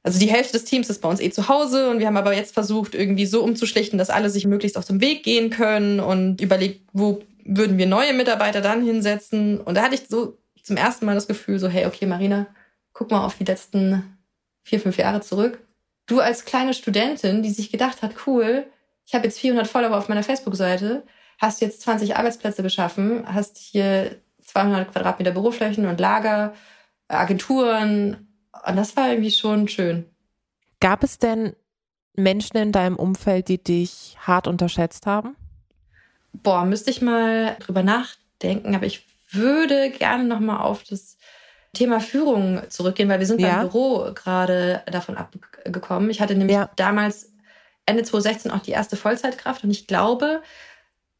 [0.03, 2.35] also die Hälfte des Teams ist bei uns eh zu Hause und wir haben aber
[2.35, 6.41] jetzt versucht, irgendwie so umzuschlichten, dass alle sich möglichst aus dem Weg gehen können und
[6.41, 9.61] überlegt, wo würden wir neue Mitarbeiter dann hinsetzen.
[9.61, 12.47] Und da hatte ich so zum ersten Mal das Gefühl, so, hey, okay, Marina,
[12.93, 14.19] guck mal auf die letzten
[14.63, 15.59] vier, fünf Jahre zurück.
[16.07, 18.67] Du als kleine Studentin, die sich gedacht hat, cool,
[19.05, 21.03] ich habe jetzt 400 Follower auf meiner Facebook-Seite,
[21.39, 26.55] hast jetzt 20 Arbeitsplätze geschaffen, hast hier 200 Quadratmeter Büroflächen und Lager,
[27.09, 28.29] Agenturen.
[28.67, 30.05] Und das war irgendwie schon schön.
[30.81, 31.55] Gab es denn
[32.15, 35.37] Menschen in deinem Umfeld, die dich hart unterschätzt haben?
[36.33, 41.19] Boah, müsste ich mal drüber nachdenken, aber ich würde gerne nochmal auf das
[41.75, 43.51] Thema Führung zurückgehen, weil wir sind ja.
[43.51, 46.11] beim Büro gerade davon abgekommen.
[46.11, 46.71] Ich hatte nämlich ja.
[46.77, 47.33] damals
[47.87, 50.43] Ende 2016 auch die erste Vollzeitkraft und ich glaube,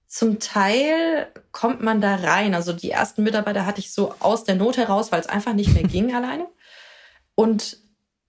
[0.07, 2.55] zum Teil kommt man da rein.
[2.55, 5.75] Also die ersten Mitarbeiter hatte ich so aus der Not heraus, weil es einfach nicht
[5.75, 6.47] mehr ging alleine.
[7.35, 7.79] Und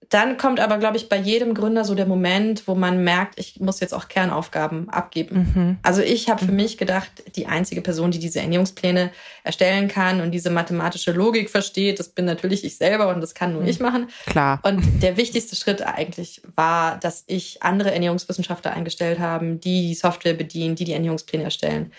[0.09, 3.59] dann kommt aber, glaube ich, bei jedem Gründer so der Moment, wo man merkt, ich
[3.59, 5.53] muss jetzt auch Kernaufgaben abgeben.
[5.53, 5.77] Mhm.
[5.83, 6.57] Also ich habe für mhm.
[6.57, 9.11] mich gedacht, die einzige Person, die diese Ernährungspläne
[9.43, 13.53] erstellen kann und diese mathematische Logik versteht, das bin natürlich ich selber und das kann
[13.53, 13.67] nur mhm.
[13.67, 14.09] ich machen.
[14.25, 14.59] Klar.
[14.63, 20.33] Und der wichtigste Schritt eigentlich war, dass ich andere Ernährungswissenschaftler eingestellt habe, die die Software
[20.33, 21.91] bedienen, die die Ernährungspläne erstellen.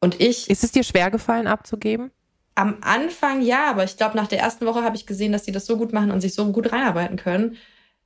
[0.00, 0.50] Und ich.
[0.50, 2.10] Ist es dir schwer gefallen abzugeben?
[2.58, 5.52] Am Anfang ja, aber ich glaube, nach der ersten Woche habe ich gesehen, dass die
[5.52, 7.56] das so gut machen und sich so gut reinarbeiten können,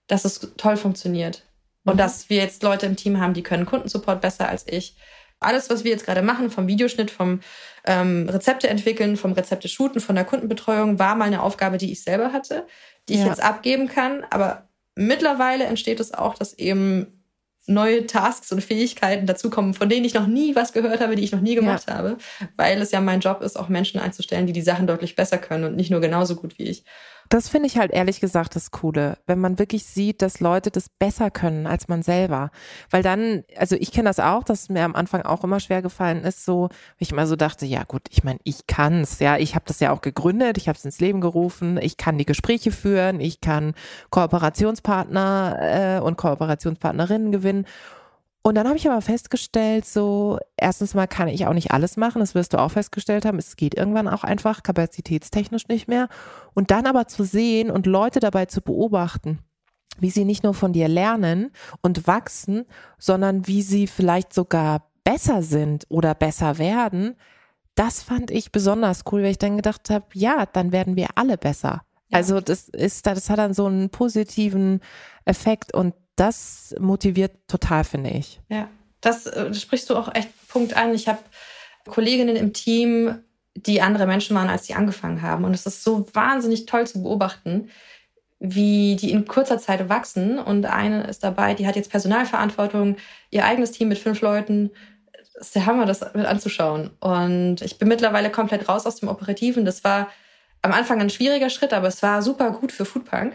[0.09, 1.47] dass es toll funktioniert.
[1.85, 1.99] Und mhm.
[1.99, 4.95] dass wir jetzt Leute im Team haben, die können Kundensupport besser als ich.
[5.41, 7.41] Alles, was wir jetzt gerade machen, vom Videoschnitt, vom
[7.87, 12.05] ähm, Rezepte entwickeln, vom Rezepte shooten, von der Kundenbetreuung, war mal eine Aufgabe, die ich
[12.05, 12.67] selber hatte,
[13.09, 13.21] die ja.
[13.21, 14.23] ich jetzt abgeben kann.
[14.29, 17.22] Aber mittlerweile entsteht es auch, dass eben
[17.67, 21.33] neue Tasks und Fähigkeiten dazukommen, von denen ich noch nie was gehört habe, die ich
[21.33, 21.95] noch nie gemacht ja.
[21.95, 22.19] habe,
[22.57, 25.65] weil es ja mein Job ist, auch Menschen einzustellen, die die Sachen deutlich besser können
[25.65, 26.85] und nicht nur genauso gut wie ich.
[27.33, 30.91] Das finde ich halt ehrlich gesagt das Coole, wenn man wirklich sieht, dass Leute das
[30.91, 32.51] besser können als man selber.
[32.91, 36.25] Weil dann, also ich kenne das auch, dass mir am Anfang auch immer schwer gefallen
[36.25, 36.69] ist, so,
[36.99, 39.93] ich immer so dachte, ja gut, ich meine, ich kann's, ja, ich habe das ja
[39.93, 43.73] auch gegründet, ich habe es ins Leben gerufen, ich kann die Gespräche führen, ich kann
[44.11, 47.65] Kooperationspartner äh, und Kooperationspartnerinnen gewinnen.
[48.45, 52.19] Und dann habe ich aber festgestellt, so, erstens mal kann ich auch nicht alles machen,
[52.19, 56.09] das wirst du auch festgestellt haben, es geht irgendwann auch einfach kapazitätstechnisch nicht mehr.
[56.53, 59.39] Und dann aber zu sehen und Leute dabei zu beobachten,
[59.99, 61.53] wie sie nicht nur von dir lernen
[61.83, 62.65] und wachsen,
[62.99, 67.15] sondern wie sie vielleicht sogar besser sind oder besser werden,
[67.75, 71.39] das fand ich besonders cool, weil ich dann gedacht habe, ja, dann werden wir alle
[71.39, 71.83] besser.
[72.09, 72.19] Ja.
[72.19, 74.81] Also das ist, das hat dann so einen positiven
[75.25, 78.41] Effekt und das motiviert total, finde ich.
[78.49, 78.69] Ja,
[79.01, 80.95] das, äh, das sprichst du auch echt Punkt an.
[80.95, 81.21] Ich habe
[81.87, 83.19] Kolleginnen im Team,
[83.55, 85.45] die andere Menschen waren, als die angefangen haben.
[85.45, 87.69] Und es ist so wahnsinnig toll zu beobachten,
[88.39, 90.39] wie die in kurzer Zeit wachsen.
[90.39, 92.97] Und eine ist dabei, die hat jetzt Personalverantwortung,
[93.31, 94.71] ihr eigenes Team mit fünf Leuten.
[95.35, 96.91] Das ist der Hammer, das mit anzuschauen.
[97.01, 99.65] Und ich bin mittlerweile komplett raus aus dem Operativen.
[99.65, 100.09] Das war
[100.63, 103.35] am Anfang ein schwieriger Schritt, aber es war super gut für Foodpunk,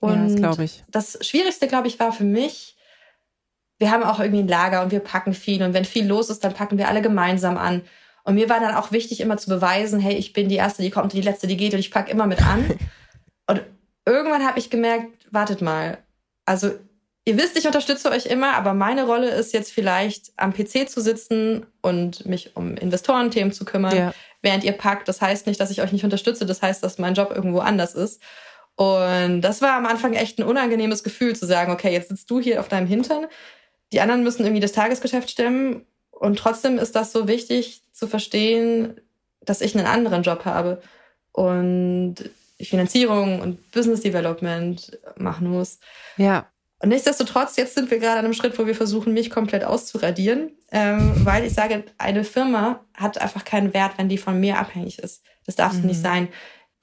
[0.00, 0.84] und ja, das, ich.
[0.88, 2.76] das Schwierigste, glaube ich, war für mich,
[3.78, 5.62] wir haben auch irgendwie ein Lager und wir packen viel.
[5.62, 7.82] Und wenn viel los ist, dann packen wir alle gemeinsam an.
[8.24, 10.90] Und mir war dann auch wichtig, immer zu beweisen, hey, ich bin die Erste, die
[10.90, 12.66] kommt, die Letzte, die geht und ich packe immer mit an.
[13.46, 13.62] und
[14.04, 15.98] irgendwann habe ich gemerkt, wartet mal.
[16.44, 16.72] Also
[17.24, 21.00] ihr wisst, ich unterstütze euch immer, aber meine Rolle ist jetzt vielleicht am PC zu
[21.00, 24.14] sitzen und mich um Investorenthemen zu kümmern, ja.
[24.42, 25.08] während ihr packt.
[25.08, 26.46] Das heißt nicht, dass ich euch nicht unterstütze.
[26.46, 28.22] Das heißt, dass mein Job irgendwo anders ist.
[28.76, 32.40] Und das war am Anfang echt ein unangenehmes Gefühl zu sagen, okay, jetzt sitzt du
[32.40, 33.26] hier auf deinem Hintern,
[33.92, 39.00] die anderen müssen irgendwie das Tagesgeschäft stemmen und trotzdem ist das so wichtig zu verstehen,
[39.40, 40.82] dass ich einen anderen Job habe
[41.32, 42.16] und
[42.60, 45.78] Finanzierung und Business Development machen muss.
[46.16, 46.46] Ja.
[46.80, 50.52] Und nichtsdestotrotz, jetzt sind wir gerade an einem Schritt, wo wir versuchen, mich komplett auszuradieren,
[50.72, 54.98] ähm, weil ich sage, eine Firma hat einfach keinen Wert, wenn die von mir abhängig
[54.98, 55.22] ist.
[55.46, 55.86] Das darf mhm.
[55.86, 56.28] nicht sein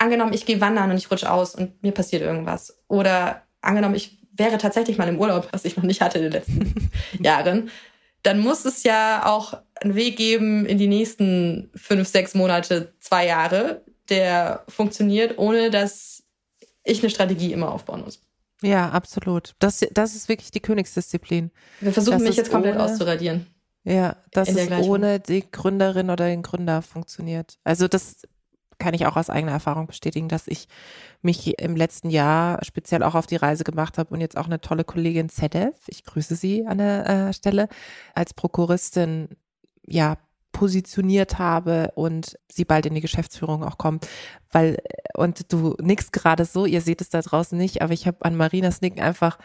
[0.04, 2.78] angenommen, ich gehe wandern und ich rutsche aus und mir passiert irgendwas.
[2.88, 6.34] Oder angenommen, ich wäre tatsächlich mal im Urlaub, was ich noch nicht hatte in den
[6.34, 6.92] letzten
[7.24, 7.70] Jahren,
[8.24, 13.28] dann muss es ja auch einen Weg geben in die nächsten fünf, sechs Monate, zwei
[13.28, 16.24] Jahre, der funktioniert, ohne dass
[16.84, 18.22] ich eine Strategie immer aufbauen muss.
[18.62, 19.56] Ja, absolut.
[19.60, 21.52] Das, das ist wirklich die Königsdisziplin.
[21.82, 23.48] Wir versuchen das mich jetzt komplett ohne, auszuradieren.
[23.84, 27.60] Ja, dass es ohne die Gründerin oder den Gründer funktioniert.
[27.66, 28.22] Also das
[28.84, 30.68] kann ich auch aus eigener Erfahrung bestätigen, dass ich
[31.22, 34.60] mich im letzten Jahr speziell auch auf die Reise gemacht habe und jetzt auch eine
[34.60, 37.70] tolle Kollegin Sedef, ich grüße sie an der äh, Stelle,
[38.14, 39.30] als Prokuristin
[39.88, 40.18] ja
[40.52, 44.08] positioniert habe und sie bald in die Geschäftsführung auch kommt,
[44.52, 44.78] weil
[45.16, 48.36] und du nickst gerade so, ihr seht es da draußen nicht, aber ich habe an
[48.36, 49.40] Marinas Nicken einfach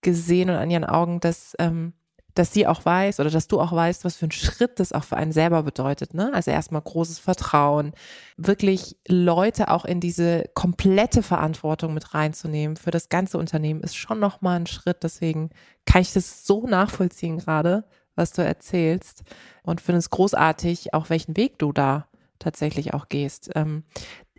[0.00, 1.92] gesehen und an ihren Augen, dass ähm,
[2.36, 5.04] dass sie auch weiß oder dass du auch weißt, was für ein Schritt das auch
[5.04, 6.12] für einen selber bedeutet.
[6.12, 6.30] Ne?
[6.34, 7.92] Also erstmal großes Vertrauen,
[8.36, 14.20] wirklich Leute auch in diese komplette Verantwortung mit reinzunehmen für das ganze Unternehmen ist schon
[14.20, 15.02] nochmal ein Schritt.
[15.02, 15.50] Deswegen
[15.86, 19.22] kann ich das so nachvollziehen gerade, was du erzählst
[19.62, 22.06] und finde es großartig, auch welchen Weg du da
[22.38, 23.50] tatsächlich auch gehst.
[23.54, 23.84] Ähm,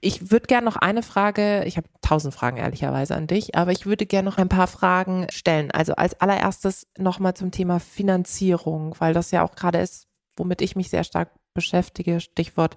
[0.01, 3.85] ich würde gerne noch eine Frage, ich habe tausend Fragen ehrlicherweise an dich, aber ich
[3.85, 5.71] würde gerne noch ein paar Fragen stellen.
[5.71, 10.75] Also als allererstes nochmal zum Thema Finanzierung, weil das ja auch gerade ist, womit ich
[10.75, 12.19] mich sehr stark beschäftige.
[12.19, 12.75] Stichwort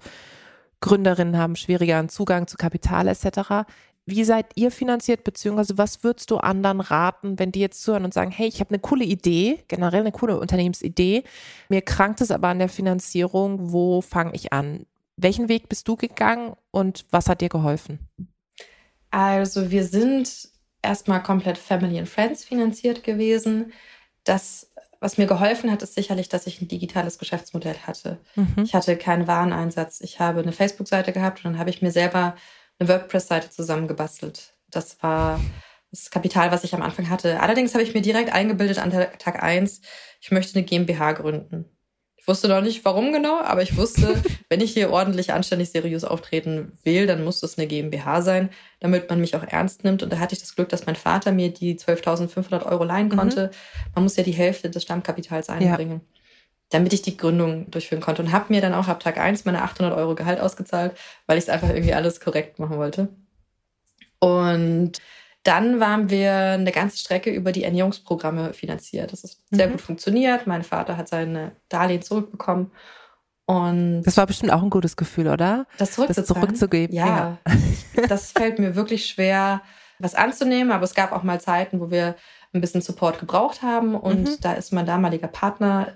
[0.80, 3.66] Gründerinnen haben schwierigeren Zugang zu Kapital etc.
[4.06, 8.14] Wie seid ihr finanziert, beziehungsweise was würdest du anderen raten, wenn die jetzt zuhören und
[8.14, 11.24] sagen, hey, ich habe eine coole Idee, generell eine coole Unternehmensidee,
[11.68, 14.87] mir krankt es aber an der Finanzierung, wo fange ich an?
[15.22, 17.98] Welchen Weg bist du gegangen und was hat dir geholfen?
[19.11, 20.48] Also wir sind
[20.83, 23.72] erstmal komplett Family and Friends finanziert gewesen.
[24.24, 28.18] Das, was mir geholfen hat, ist sicherlich, dass ich ein digitales Geschäftsmodell hatte.
[28.37, 28.64] Mhm.
[28.64, 30.00] Ich hatte keinen Wareneinsatz.
[30.00, 32.37] Ich habe eine Facebook-Seite gehabt und dann habe ich mir selber
[32.78, 34.54] eine WordPress-Seite zusammengebastelt.
[34.68, 35.40] Das war
[35.90, 37.40] das Kapital, was ich am Anfang hatte.
[37.40, 39.80] Allerdings habe ich mir direkt eingebildet an Tag eins,
[40.20, 41.64] ich möchte eine GmbH gründen.
[42.20, 46.04] Ich wusste noch nicht, warum genau, aber ich wusste, wenn ich hier ordentlich, anständig, seriös
[46.04, 50.02] auftreten will, dann muss das eine GmbH sein, damit man mich auch ernst nimmt.
[50.02, 53.16] Und da hatte ich das Glück, dass mein Vater mir die 12.500 Euro leihen mhm.
[53.16, 53.46] konnte.
[53.46, 53.90] Mhm.
[53.94, 56.00] Man muss ja die Hälfte des Stammkapitals einbringen.
[56.02, 56.18] Ja.
[56.68, 59.62] damit ich die Gründung durchführen konnte und habe mir dann auch ab Tag eins meine
[59.62, 60.92] 800 Euro Gehalt ausgezahlt,
[61.26, 63.09] weil ich es einfach irgendwie alles korrekt machen wollte.
[64.20, 65.00] Und
[65.42, 69.12] dann waren wir eine ganze Strecke über die Ernährungsprogramme finanziert.
[69.12, 69.72] Das ist sehr mhm.
[69.72, 70.46] gut funktioniert.
[70.46, 72.70] Mein Vater hat seine Darlehen zurückbekommen.
[73.46, 75.66] Und das war bestimmt auch ein gutes Gefühl, oder?
[75.79, 76.94] Das, das zurückzugeben.
[76.94, 78.07] Ja, ja.
[78.09, 79.62] das fällt mir wirklich schwer,
[79.98, 80.72] was anzunehmen.
[80.72, 82.16] Aber es gab auch mal Zeiten, wo wir
[82.53, 83.94] ein bisschen Support gebraucht haben.
[83.94, 84.37] Und mhm.
[84.40, 85.94] da ist mein damaliger Partner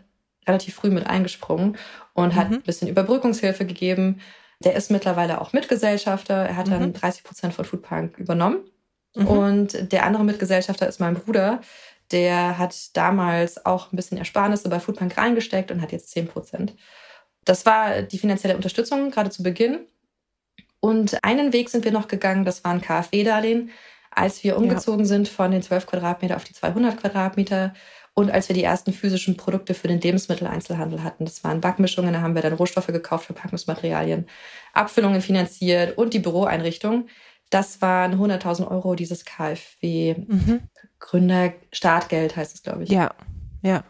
[0.49, 1.77] relativ früh mit eingesprungen
[2.13, 2.57] und hat mhm.
[2.57, 4.21] ein bisschen Überbrückungshilfe gegeben.
[4.65, 6.35] Der ist mittlerweile auch Mitgesellschafter.
[6.35, 7.27] Er hat dann 30 mhm.
[7.27, 8.59] Prozent von Foodpunk übernommen.
[9.15, 9.27] Mhm.
[9.27, 11.61] Und der andere Mitgesellschafter ist mein Bruder.
[12.11, 16.75] Der hat damals auch ein bisschen Ersparnisse bei Foodpunk reingesteckt und hat jetzt 10 Prozent.
[17.45, 19.87] Das war die finanzielle Unterstützung gerade zu Beginn.
[20.81, 23.71] Und einen Weg sind wir noch gegangen, das war ein KfW-Darlehen,
[24.11, 25.07] als wir umgezogen ja.
[25.07, 27.73] sind von den 12 Quadratmeter auf die 200 Quadratmeter
[28.13, 31.25] und als wir die ersten physischen Produkte für den Lebensmitteleinzelhandel hatten.
[31.25, 34.27] Das waren Backmischungen, da haben wir dann Rohstoffe gekauft, Verpackungsmaterialien,
[34.73, 37.09] Abfüllungen finanziert und die Büroeinrichtung.
[37.51, 40.15] Das waren 100.000 Euro, dieses KfW.
[40.27, 40.63] Mhm.
[42.37, 42.91] Heißt es, glaube ich.
[42.91, 43.15] Ja,
[43.63, 43.85] ja.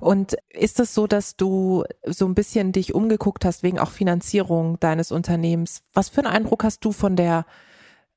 [0.00, 4.78] Und ist es so, dass du so ein bisschen dich umgeguckt hast wegen auch Finanzierung
[4.78, 5.82] deines Unternehmens?
[5.92, 7.46] Was für einen Eindruck hast du von der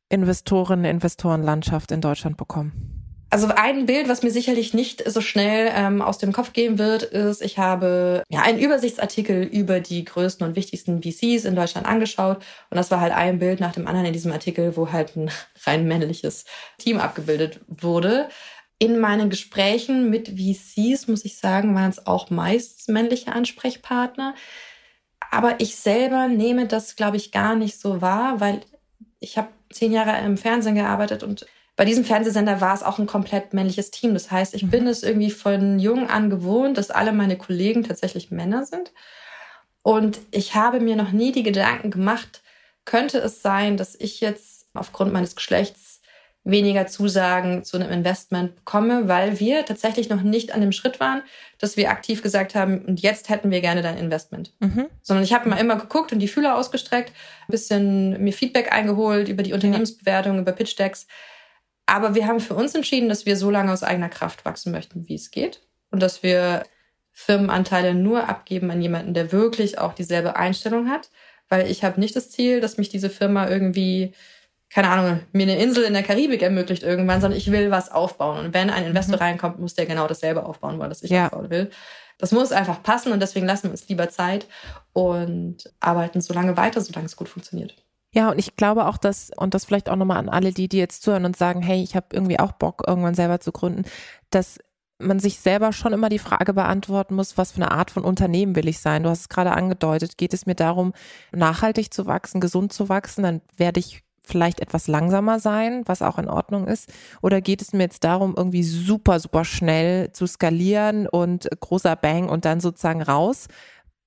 [0.10, 3.01] Investoren, Investorenlandschaft in Deutschland bekommen?
[3.34, 7.04] Also ein Bild, was mir sicherlich nicht so schnell ähm, aus dem Kopf gehen wird,
[7.04, 12.44] ist, ich habe ja einen Übersichtsartikel über die größten und wichtigsten VCs in Deutschland angeschaut.
[12.70, 15.32] Und das war halt ein Bild nach dem anderen in diesem Artikel, wo halt ein
[15.64, 16.44] rein männliches
[16.78, 18.28] Team abgebildet wurde.
[18.80, 24.36] In meinen Gesprächen mit VCs, muss ich sagen, waren es auch meist männliche Ansprechpartner.
[25.32, 28.60] Aber ich selber nehme das, glaube ich, gar nicht so wahr, weil
[29.22, 33.08] ich habe zehn Jahre im Fernsehen gearbeitet und bei diesem Fernsehsender war es auch ein
[33.08, 34.14] komplett männliches Team.
[34.14, 34.70] Das heißt, ich mhm.
[34.70, 38.92] bin es irgendwie von jung an gewohnt, dass alle meine Kollegen tatsächlich Männer sind.
[39.82, 42.42] Und ich habe mir noch nie die Gedanken gemacht,
[42.86, 46.02] könnte es sein, dass ich jetzt aufgrund meines Geschlechts
[46.44, 51.22] weniger Zusagen zu einem Investment bekomme, weil wir tatsächlich noch nicht an dem Schritt waren,
[51.60, 54.52] dass wir aktiv gesagt haben, und jetzt hätten wir gerne dein Investment.
[54.60, 54.88] Mhm.
[55.04, 57.12] Sondern ich habe mal immer geguckt und die Fühler ausgestreckt,
[57.48, 61.06] ein bisschen mir Feedback eingeholt über die Unternehmensbewertung, über Pitch Decks.
[61.86, 65.08] Aber wir haben für uns entschieden, dass wir so lange aus eigener Kraft wachsen möchten,
[65.08, 65.62] wie es geht.
[65.90, 66.64] Und dass wir
[67.12, 71.10] Firmenanteile nur abgeben an jemanden, der wirklich auch dieselbe Einstellung hat.
[71.50, 74.14] Weil ich habe nicht das Ziel, dass mich diese Firma irgendwie,
[74.70, 78.46] keine Ahnung, mir eine Insel in der Karibik ermöglicht irgendwann, sondern ich will was aufbauen.
[78.46, 79.24] Und wenn ein Investor mhm.
[79.24, 81.26] reinkommt, muss der genau dasselbe aufbauen wollen, das ich ja.
[81.26, 81.70] aufbauen will.
[82.18, 84.46] Das muss einfach passen und deswegen lassen wir uns lieber Zeit
[84.94, 87.76] und arbeiten so lange weiter, solange es gut funktioniert.
[88.14, 90.78] Ja, und ich glaube auch, dass, und das vielleicht auch nochmal an alle, die, die
[90.78, 93.84] jetzt zuhören und sagen, hey, ich habe irgendwie auch Bock, irgendwann selber zu gründen,
[94.32, 94.60] dass
[95.00, 98.56] man sich selber schon immer die Frage beantworten muss, was für eine Art von Unternehmen
[98.56, 99.04] will ich sein?
[99.04, 100.18] Du hast es gerade angedeutet.
[100.18, 100.94] Geht es mir darum,
[101.32, 103.24] nachhaltig zu wachsen, gesund zu wachsen?
[103.24, 106.92] Dann werde ich vielleicht etwas langsamer sein, was auch in Ordnung ist?
[107.22, 112.30] Oder geht es mir jetzt darum, irgendwie super, super schnell zu skalieren und großer Bang
[112.30, 113.48] und dann sozusagen raus?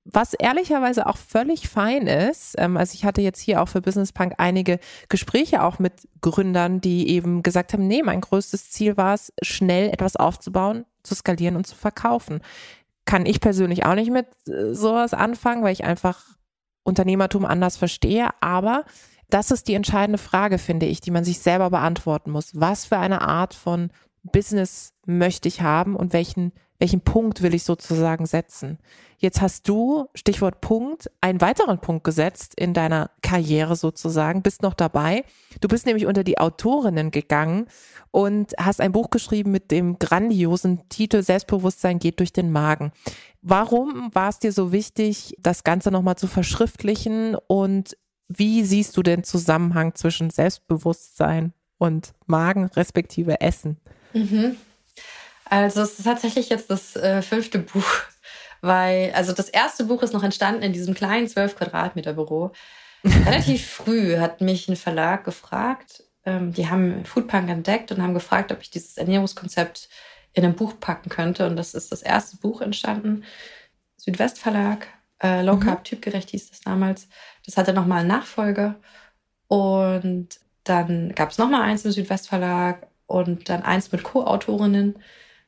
[0.05, 2.55] Was ehrlicherweise auch völlig fein ist.
[2.59, 6.81] Ähm, also ich hatte jetzt hier auch für Business Punk einige Gespräche auch mit Gründern,
[6.81, 11.57] die eben gesagt haben, nee, mein größtes Ziel war es, schnell etwas aufzubauen, zu skalieren
[11.57, 12.41] und zu verkaufen.
[13.07, 16.23] Kann ich persönlich auch nicht mit äh, sowas anfangen, weil ich einfach
[16.85, 18.29] Unternehmertum anders verstehe.
[18.41, 18.85] Aber
[19.31, 22.53] das ist die entscheidende Frage, finde ich, die man sich selber beantworten muss.
[22.55, 23.91] Was für eine Art von
[24.23, 26.53] Business möchte ich haben und welchen
[26.85, 28.79] welchen Punkt will ich sozusagen setzen?
[29.17, 34.75] Jetzt hast du, Stichwort Punkt, einen weiteren Punkt gesetzt in deiner Karriere sozusagen, bist noch
[34.75, 35.25] dabei.
[35.63, 37.69] Du bist nämlich unter die Autorinnen gegangen
[38.11, 42.93] und hast ein Buch geschrieben mit dem grandiosen Titel Selbstbewusstsein geht durch den Magen.
[43.41, 47.97] Warum war es dir so wichtig, das Ganze nochmal zu verschriftlichen und
[48.29, 53.79] wie siehst du den Zusammenhang zwischen Selbstbewusstsein und Magen respektive Essen?
[54.13, 54.57] Mhm.
[55.45, 57.85] Also es ist tatsächlich jetzt das äh, fünfte Buch,
[58.61, 62.53] weil, also das erste Buch ist noch entstanden in diesem kleinen 12 Quadratmeter Büro.
[63.05, 68.51] Relativ früh hat mich ein Verlag gefragt, ähm, die haben Foodpunk entdeckt und haben gefragt,
[68.53, 69.89] ob ich dieses Ernährungskonzept
[70.33, 71.47] in ein Buch packen könnte.
[71.47, 73.25] Und das ist das erste Buch entstanden.
[73.97, 74.87] Südwestverlag,
[75.23, 75.85] äh, Low Carb mhm.
[75.85, 77.09] Typgerecht hieß das damals.
[77.45, 78.77] Das hatte nochmal eine Nachfolge.
[79.49, 84.97] Und dann gab es nochmal eins im Südwestverlag und dann eins mit Co-Autorinnen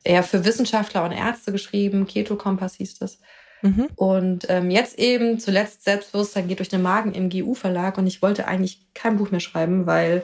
[0.03, 2.07] eher für Wissenschaftler und Ärzte geschrieben.
[2.07, 3.19] Keto Kompass hieß das.
[3.61, 3.87] Mhm.
[3.95, 7.97] Und ähm, jetzt eben zuletzt Selbstbewusstsein geht durch den Magen im GU-Verlag.
[7.97, 10.23] Und ich wollte eigentlich kein Buch mehr schreiben, weil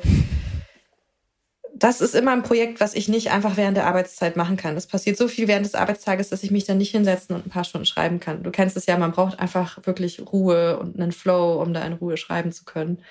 [1.75, 4.75] das ist immer ein Projekt, was ich nicht einfach während der Arbeitszeit machen kann.
[4.75, 7.49] Das passiert so viel während des Arbeitstages, dass ich mich dann nicht hinsetzen und ein
[7.49, 8.43] paar Stunden schreiben kann.
[8.43, 11.93] Du kennst es ja, man braucht einfach wirklich Ruhe und einen Flow, um da in
[11.93, 13.01] Ruhe schreiben zu können.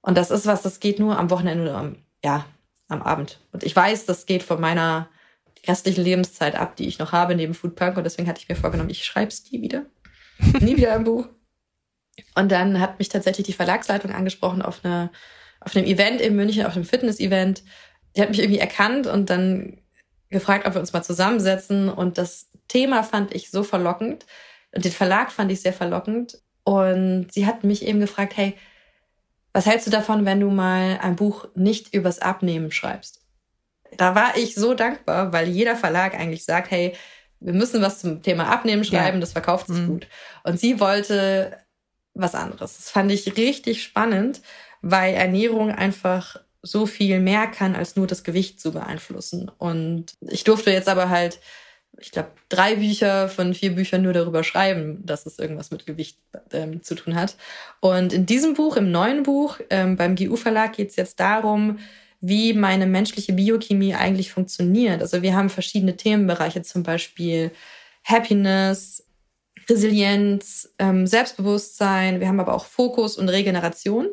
[0.00, 2.46] Und das ist was, das geht nur am Wochenende oder am, ja,
[2.88, 3.40] am Abend.
[3.52, 5.08] Und ich weiß, das geht von meiner
[5.68, 7.96] restlichen Lebenszeit ab, die ich noch habe neben Foodpunk.
[7.96, 9.86] Und deswegen hatte ich mir vorgenommen, ich schreibe es nie wieder.
[10.60, 11.28] nie wieder ein Buch.
[12.34, 15.10] Und dann hat mich tatsächlich die Verlagsleitung angesprochen auf, eine,
[15.60, 17.62] auf einem Event in München, auf einem Fitness-Event.
[18.16, 19.78] Die hat mich irgendwie erkannt und dann
[20.30, 21.88] gefragt, ob wir uns mal zusammensetzen.
[21.88, 24.26] Und das Thema fand ich so verlockend.
[24.72, 26.38] Und den Verlag fand ich sehr verlockend.
[26.64, 28.54] Und sie hat mich eben gefragt, hey,
[29.52, 33.25] was hältst du davon, wenn du mal ein Buch nicht übers Abnehmen schreibst?
[33.96, 36.94] Da war ich so dankbar, weil jeder Verlag eigentlich sagt, hey,
[37.40, 39.20] wir müssen was zum Thema Abnehmen schreiben, ja.
[39.20, 39.86] das verkauft sich mhm.
[39.88, 40.06] gut.
[40.44, 41.56] Und sie wollte
[42.14, 42.76] was anderes.
[42.76, 44.40] Das fand ich richtig spannend,
[44.80, 49.50] weil Ernährung einfach so viel mehr kann, als nur das Gewicht zu beeinflussen.
[49.58, 51.40] Und ich durfte jetzt aber halt,
[51.98, 56.18] ich glaube, drei Bücher von vier Büchern nur darüber schreiben, dass es irgendwas mit Gewicht
[56.52, 57.36] ähm, zu tun hat.
[57.80, 61.78] Und in diesem Buch, im neuen Buch, ähm, beim GU-Verlag geht es jetzt darum,
[62.20, 65.02] wie meine menschliche Biochemie eigentlich funktioniert.
[65.02, 67.52] Also wir haben verschiedene Themenbereiche, zum Beispiel
[68.04, 69.04] Happiness,
[69.68, 72.20] Resilienz, ähm, Selbstbewusstsein.
[72.20, 74.08] Wir haben aber auch Fokus und Regeneration.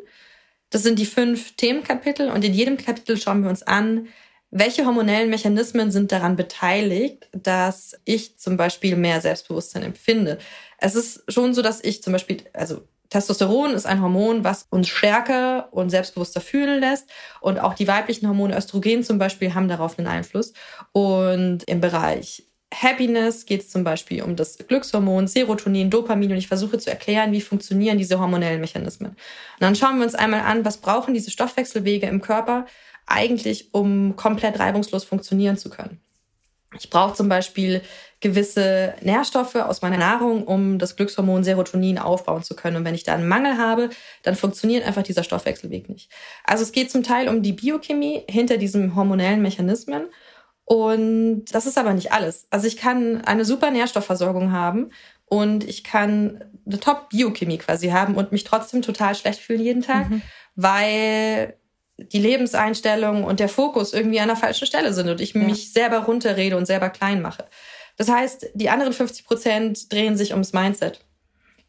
[0.70, 4.08] Das sind die fünf Themenkapitel und in jedem Kapitel schauen wir uns an,
[4.56, 10.38] welche hormonellen Mechanismen sind daran beteiligt, dass ich zum Beispiel mehr Selbstbewusstsein empfinde.
[10.78, 14.88] Es ist schon so, dass ich zum Beispiel, also Testosteron ist ein Hormon, was uns
[14.88, 17.08] stärker und selbstbewusster fühlen lässt.
[17.42, 20.54] Und auch die weiblichen Hormone Östrogen zum Beispiel haben darauf einen Einfluss.
[20.94, 26.48] Und im Bereich Happiness geht es zum Beispiel um das Glückshormon, Serotonin, Dopamin und ich
[26.48, 29.12] versuche zu erklären, wie funktionieren diese hormonellen Mechanismen.
[29.12, 29.18] Und
[29.60, 32.66] dann schauen wir uns einmal an, was brauchen diese Stoffwechselwege im Körper
[33.06, 36.03] eigentlich, um komplett reibungslos funktionieren zu können.
[36.94, 37.82] Ich brauche zum Beispiel
[38.20, 42.78] gewisse Nährstoffe aus meiner Nahrung, um das Glückshormon Serotonin aufbauen zu können.
[42.78, 43.90] Und wenn ich da einen Mangel habe,
[44.22, 46.12] dann funktioniert einfach dieser Stoffwechselweg nicht.
[46.44, 50.04] Also es geht zum Teil um die Biochemie hinter diesen hormonellen Mechanismen.
[50.66, 52.46] Und das ist aber nicht alles.
[52.52, 54.92] Also ich kann eine super Nährstoffversorgung haben
[55.26, 60.12] und ich kann eine Top-Biochemie quasi haben und mich trotzdem total schlecht fühlen jeden Tag,
[60.12, 60.22] mhm.
[60.56, 61.56] weil
[61.98, 65.42] die Lebenseinstellung und der Fokus irgendwie an der falschen Stelle sind und ich ja.
[65.42, 67.46] mich selber runterrede und selber klein mache.
[67.98, 71.00] Das heißt, die anderen 50 Prozent drehen sich ums Mindset.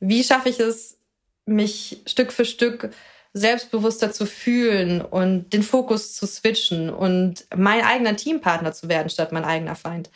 [0.01, 0.99] Wie schaffe ich es,
[1.47, 2.91] mich Stück für Stück
[3.35, 9.33] selbstbewusster zu fühlen und den Fokus zu switchen und mein eigener Teampartner zu werden statt
[9.33, 10.11] mein eigener Feind?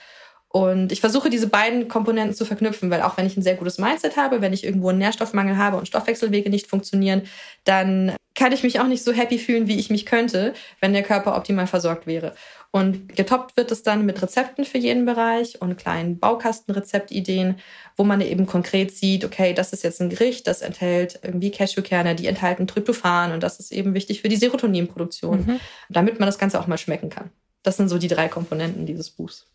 [0.51, 3.79] Und ich versuche diese beiden Komponenten zu verknüpfen, weil auch wenn ich ein sehr gutes
[3.79, 7.23] Mindset habe, wenn ich irgendwo einen Nährstoffmangel habe und Stoffwechselwege nicht funktionieren,
[7.65, 11.03] dann kann ich mich auch nicht so happy fühlen, wie ich mich könnte, wenn der
[11.03, 12.35] Körper optimal versorgt wäre.
[12.71, 17.57] Und getoppt wird es dann mit Rezepten für jeden Bereich und kleinen Baukastenrezeptideen,
[17.97, 22.15] wo man eben konkret sieht, okay, das ist jetzt ein Gericht, das enthält irgendwie Cashewkerne,
[22.15, 25.61] die enthalten Tryptophan und das ist eben wichtig für die Serotoninproduktion, mhm.
[25.89, 27.31] damit man das Ganze auch mal schmecken kann.
[27.63, 29.47] Das sind so die drei Komponenten dieses Buchs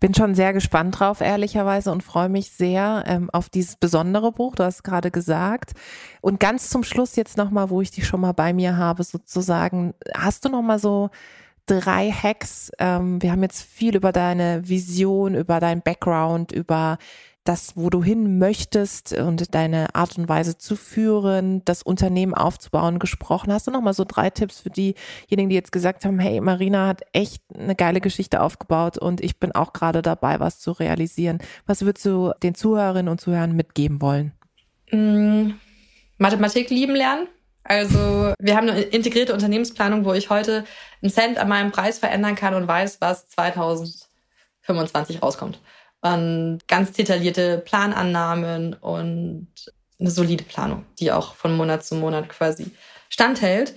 [0.00, 4.54] bin schon sehr gespannt drauf, ehrlicherweise, und freue mich sehr ähm, auf dieses besondere Buch.
[4.54, 5.72] Du hast gerade gesagt.
[6.20, 9.94] Und ganz zum Schluss jetzt nochmal, wo ich dich schon mal bei mir habe, sozusagen,
[10.14, 11.10] hast du nochmal so
[11.66, 12.70] drei Hacks?
[12.78, 16.98] Ähm, wir haben jetzt viel über deine Vision, über dein Background, über
[17.44, 22.98] das, wo du hin möchtest und deine Art und Weise zu führen, das Unternehmen aufzubauen,
[22.98, 23.52] gesprochen.
[23.52, 26.86] Hast du noch mal so drei Tipps für diejenigen, die jetzt gesagt haben, hey, Marina
[26.86, 31.38] hat echt eine geile Geschichte aufgebaut und ich bin auch gerade dabei, was zu realisieren.
[31.66, 34.32] Was würdest du den Zuhörerinnen und Zuhörern mitgeben wollen?
[34.90, 35.52] Mm,
[36.18, 37.28] Mathematik lieben lernen.
[37.64, 40.64] Also wir haben eine integrierte Unternehmensplanung, wo ich heute
[41.02, 45.60] einen Cent an meinem Preis verändern kann und weiß, was 2025 rauskommt
[46.00, 49.48] an ganz detaillierte Planannahmen und
[49.98, 52.70] eine solide Planung, die auch von Monat zu Monat quasi
[53.08, 53.74] standhält.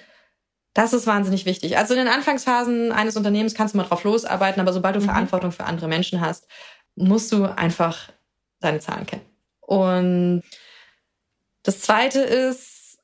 [0.74, 1.78] Das ist wahnsinnig wichtig.
[1.78, 5.06] Also in den Anfangsphasen eines Unternehmens kannst du mal drauf losarbeiten, aber sobald du mhm.
[5.06, 6.48] Verantwortung für andere Menschen hast,
[6.96, 8.10] musst du einfach
[8.60, 9.26] deine Zahlen kennen.
[9.62, 10.44] Und
[11.64, 13.00] das Zweite ist,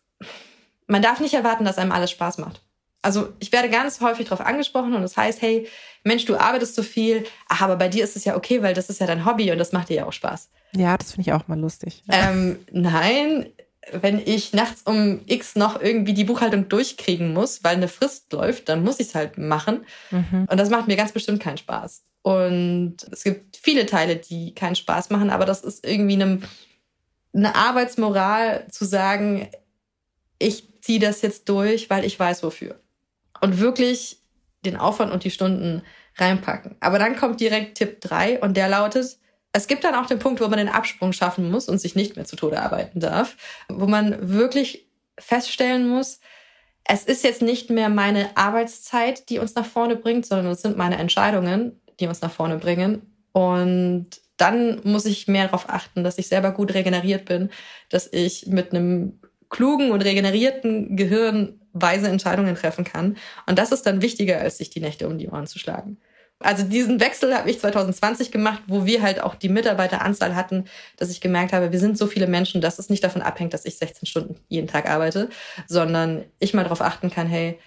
[0.87, 2.61] man darf nicht erwarten, dass einem alles Spaß macht.
[3.07, 5.65] Also ich werde ganz häufig darauf angesprochen und das heißt, hey,
[6.03, 8.89] Mensch, du arbeitest so viel, ach, aber bei dir ist es ja okay, weil das
[8.89, 10.49] ist ja dein Hobby und das macht dir ja auch Spaß.
[10.75, 12.03] Ja, das finde ich auch mal lustig.
[12.11, 13.45] Ähm, nein,
[13.93, 18.67] wenn ich nachts um X noch irgendwie die Buchhaltung durchkriegen muss, weil eine Frist läuft,
[18.67, 19.85] dann muss ich es halt machen.
[20.11, 20.45] Mhm.
[20.51, 22.03] Und das macht mir ganz bestimmt keinen Spaß.
[22.23, 26.41] Und es gibt viele Teile, die keinen Spaß machen, aber das ist irgendwie eine,
[27.33, 29.47] eine Arbeitsmoral zu sagen,
[30.39, 32.75] ich ziehe das jetzt durch, weil ich weiß wofür
[33.41, 34.19] und wirklich
[34.65, 35.81] den Aufwand und die Stunden
[36.17, 36.75] reinpacken.
[36.79, 39.17] Aber dann kommt direkt Tipp 3 und der lautet,
[39.53, 42.15] es gibt dann auch den Punkt, wo man den Absprung schaffen muss und sich nicht
[42.15, 43.35] mehr zu Tode arbeiten darf,
[43.69, 44.87] wo man wirklich
[45.19, 46.19] feststellen muss,
[46.89, 50.77] es ist jetzt nicht mehr meine Arbeitszeit, die uns nach vorne bringt, sondern es sind
[50.77, 53.01] meine Entscheidungen, die uns nach vorne bringen.
[53.33, 54.07] Und
[54.37, 57.49] dann muss ich mehr darauf achten, dass ich selber gut regeneriert bin,
[57.89, 59.19] dass ich mit einem
[59.49, 63.17] klugen und regenerierten Gehirn weise Entscheidungen treffen kann.
[63.45, 65.97] Und das ist dann wichtiger, als sich die Nächte um die Ohren zu schlagen.
[66.39, 70.65] Also diesen Wechsel habe ich 2020 gemacht, wo wir halt auch die Mitarbeiteranzahl hatten,
[70.95, 73.65] dass ich gemerkt habe, wir sind so viele Menschen, dass es nicht davon abhängt, dass
[73.65, 75.29] ich 16 Stunden jeden Tag arbeite,
[75.67, 77.57] sondern ich mal darauf achten kann, hey,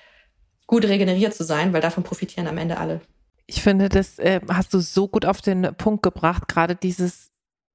[0.68, 3.00] gut regeneriert zu sein, weil davon profitieren am Ende alle.
[3.46, 7.29] Ich finde, das äh, hast du so gut auf den Punkt gebracht, gerade dieses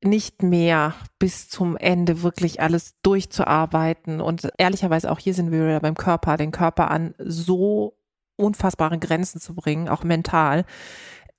[0.06, 4.22] nicht mehr bis zum Ende wirklich alles durchzuarbeiten.
[4.22, 7.98] Und ehrlicherweise auch hier sind wir wieder beim Körper, den Körper an so
[8.38, 10.66] unfassbaren Grenzen zu bringen, auch mental.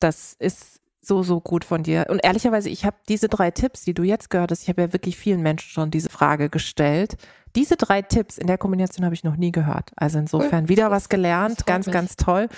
[0.00, 2.06] Das ist so, so gut von dir.
[2.08, 4.92] Und ehrlicherweise, ich habe diese drei Tipps, die du jetzt gehört hast, ich habe ja
[4.92, 7.16] wirklich vielen Menschen schon diese Frage gestellt.
[7.54, 9.92] Diese drei Tipps in der Kombination habe ich noch nie gehört.
[9.96, 11.92] Also insofern wieder was gelernt, ganz, mich.
[11.92, 12.48] ganz toll.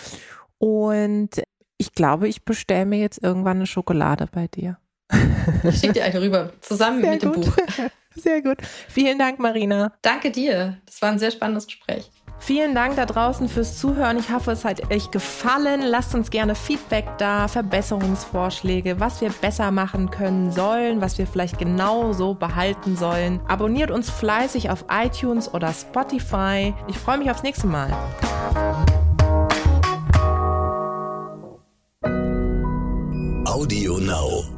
[0.57, 1.43] Und
[1.77, 4.79] ich glaube, ich bestelle mir jetzt irgendwann eine Schokolade bei dir.
[5.65, 7.37] Ich schicke dir eine rüber, zusammen sehr mit gut.
[7.37, 7.57] dem Buch.
[8.15, 8.59] Sehr gut.
[8.89, 9.93] Vielen Dank, Marina.
[10.03, 10.79] Danke dir.
[10.87, 12.11] Das war ein sehr spannendes Gespräch.
[12.41, 14.17] Vielen Dank da draußen fürs Zuhören.
[14.19, 15.83] Ich hoffe, es hat euch gefallen.
[15.83, 21.59] Lasst uns gerne Feedback da, Verbesserungsvorschläge, was wir besser machen können sollen, was wir vielleicht
[21.59, 23.41] genau so behalten sollen.
[23.49, 26.75] Abonniert uns fleißig auf iTunes oder Spotify.
[26.87, 27.93] Ich freue mich aufs nächste Mal.
[33.45, 34.58] Audio Now.